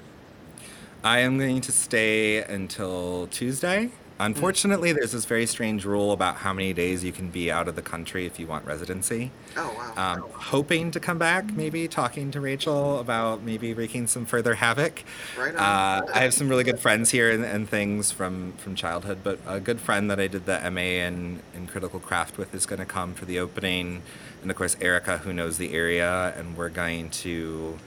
[1.04, 3.90] I am going to stay until Tuesday.
[4.22, 7.76] Unfortunately, there's this very strange rule about how many days you can be out of
[7.76, 9.32] the country if you want residency.
[9.58, 10.14] Oh wow.
[10.14, 15.04] Um, hoping to come back, maybe talking to Rachel about maybe wreaking some further havoc.
[15.38, 15.60] Right on.
[15.60, 19.40] Uh, I have some really good friends here and, and things from, from childhood, but
[19.48, 22.80] a good friend that I did the MA in, in critical craft with is going
[22.80, 24.04] to come for the opening.
[24.44, 27.80] And of course, Erica, who knows the area, and we're going to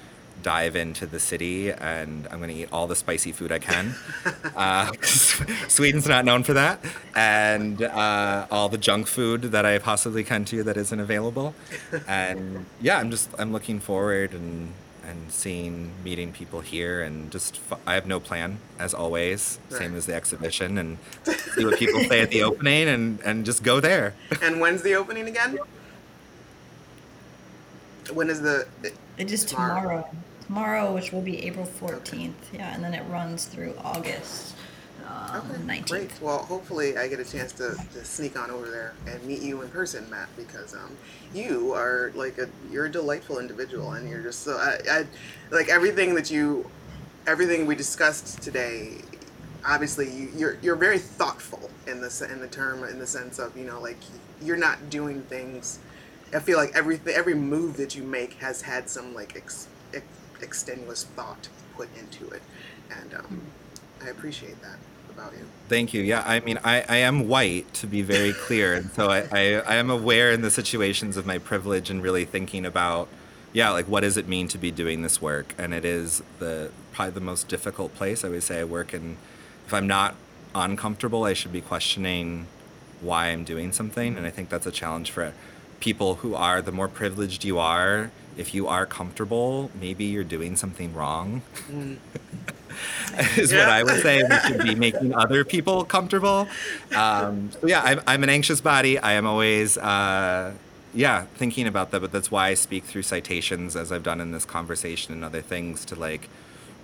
[0.42, 3.94] dive into the city and I'm going to eat all the spicy food I can.
[4.56, 6.80] uh, Sweden's not known for that.
[7.14, 11.54] And uh, all the junk food that I possibly can to that isn't available.
[12.06, 14.72] And yeah, I'm just, I'm looking forward and,
[15.06, 20.06] and seeing, meeting people here and just, I have no plan as always, same as
[20.06, 20.98] the exhibition and
[21.54, 24.14] see what people say at the opening and, and just go there.
[24.42, 25.58] and when's the opening again?
[28.12, 28.66] When is the?
[29.18, 29.80] It is Tomorrow.
[29.80, 30.08] tomorrow.
[30.46, 32.32] Tomorrow, which will be April 14th.
[32.52, 34.54] Yeah, and then it runs through August
[35.08, 35.88] um, Okay, 19th.
[35.90, 36.10] great.
[36.20, 39.62] Well, hopefully I get a chance to, to sneak on over there and meet you
[39.62, 40.96] in person, Matt, because um,
[41.32, 45.06] you are like a you're a delightful individual, and you're just so I, I
[45.50, 46.68] like everything that you,
[47.26, 48.98] everything we discussed today.
[49.66, 53.56] Obviously, you, you're you're very thoughtful in the in the term in the sense of
[53.56, 53.96] you know like
[54.42, 55.78] you're not doing things.
[56.34, 60.04] I feel like every every move that you make has had some like ex, ex,
[60.40, 62.42] extenuous thought put into it,
[62.90, 63.42] and um,
[64.02, 64.78] I appreciate that
[65.14, 65.46] about you.
[65.68, 66.02] Thank you.
[66.02, 68.74] Yeah, I mean, I, I am white, to be very clear.
[68.74, 72.24] And so I, I, I am aware in the situations of my privilege and really
[72.24, 73.08] thinking about,
[73.52, 75.54] yeah, like what does it mean to be doing this work?
[75.56, 78.24] And it is the probably the most difficult place.
[78.24, 79.16] I would say I work in,
[79.66, 80.16] if I'm not
[80.54, 82.46] uncomfortable, I should be questioning
[83.00, 84.16] why I'm doing something.
[84.16, 85.32] And I think that's a challenge for
[85.84, 90.56] people who are, the more privileged you are, if you are comfortable, maybe you're doing
[90.56, 91.42] something wrong.
[93.36, 94.22] is what I would say.
[94.22, 96.48] We should be making other people comfortable.
[96.96, 98.98] Um, so yeah, I'm, I'm an anxious body.
[98.98, 100.54] I am always uh,
[100.94, 104.32] yeah, thinking about that, but that's why I speak through citations as I've done in
[104.32, 106.30] this conversation and other things to like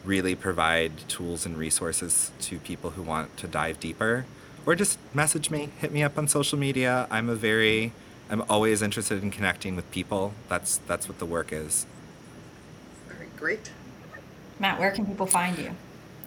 [0.05, 4.27] really provide tools and resources to people who want to dive deeper
[4.67, 7.07] or just message me, hit me up on social media.
[7.11, 7.93] I'm a very
[8.31, 10.33] I'm always interested in connecting with people.
[10.49, 11.85] That's that's what the work is.
[13.11, 13.71] All right, great.
[14.59, 15.71] Matt, where can people find you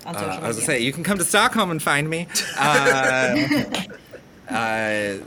[0.05, 0.43] on social Uh, media?
[0.43, 2.27] I was gonna say you can come to Stockholm and find me.
[2.59, 3.45] Uh,
[4.49, 5.17] uh,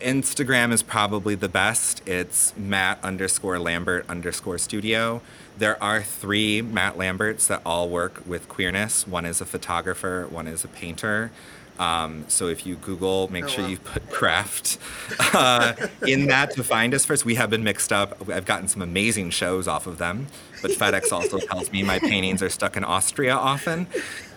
[0.00, 2.06] Instagram is probably the best.
[2.08, 5.20] It's Matt underscore Lambert underscore studio.
[5.58, 9.06] There are three Matt Lamberts that all work with queerness.
[9.06, 11.30] One is a photographer, one is a painter.
[11.78, 13.70] Um, so if you Google, make Oh, sure wow.
[13.70, 14.78] you put craft
[15.34, 15.72] uh,
[16.06, 17.24] in that to find us first.
[17.24, 18.16] We have been mixed up.
[18.28, 20.28] I've gotten some amazing shows off of them,
[20.62, 23.86] but FedEx also tells me my paintings are stuck in Austria often.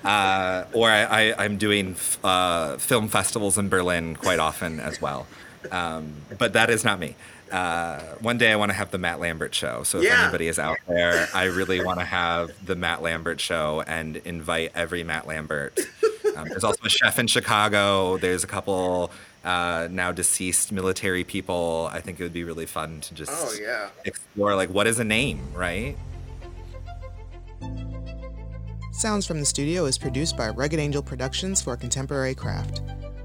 [0.04, 5.28] Uh, or I, I'm doing f- uh, film festivals in Berlin quite often as well.
[5.72, 7.16] Um, but that is not me.
[7.52, 9.84] Uh, one day I want to have the Matt Lambert show.
[9.84, 10.24] So if Yeah.
[10.24, 14.72] anybody is out there, I really want to have the Matt Lambert show and invite
[14.76, 15.80] every Matt Lambert.
[16.38, 18.18] Um, there's also a chef in Chicago.
[18.18, 19.12] There's a couple
[19.44, 21.90] uh, now deceased military people.
[21.92, 23.90] I think it would be really fun to just Oh yeah.
[24.06, 25.96] explore like what is a name, right?
[28.92, 32.82] Sounds from the Studio is produced by Rugged Angel Productions for Contemporary Craft.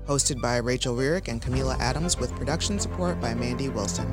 [0.07, 4.11] Hosted by Rachel Rierick and Camila Adams with production support by Mandy Wilson.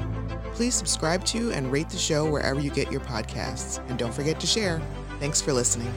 [0.53, 3.79] Please subscribe to and rate the show wherever you get your podcasts.
[3.89, 4.81] And don't forget to share.
[5.19, 5.91] Thanks for listening.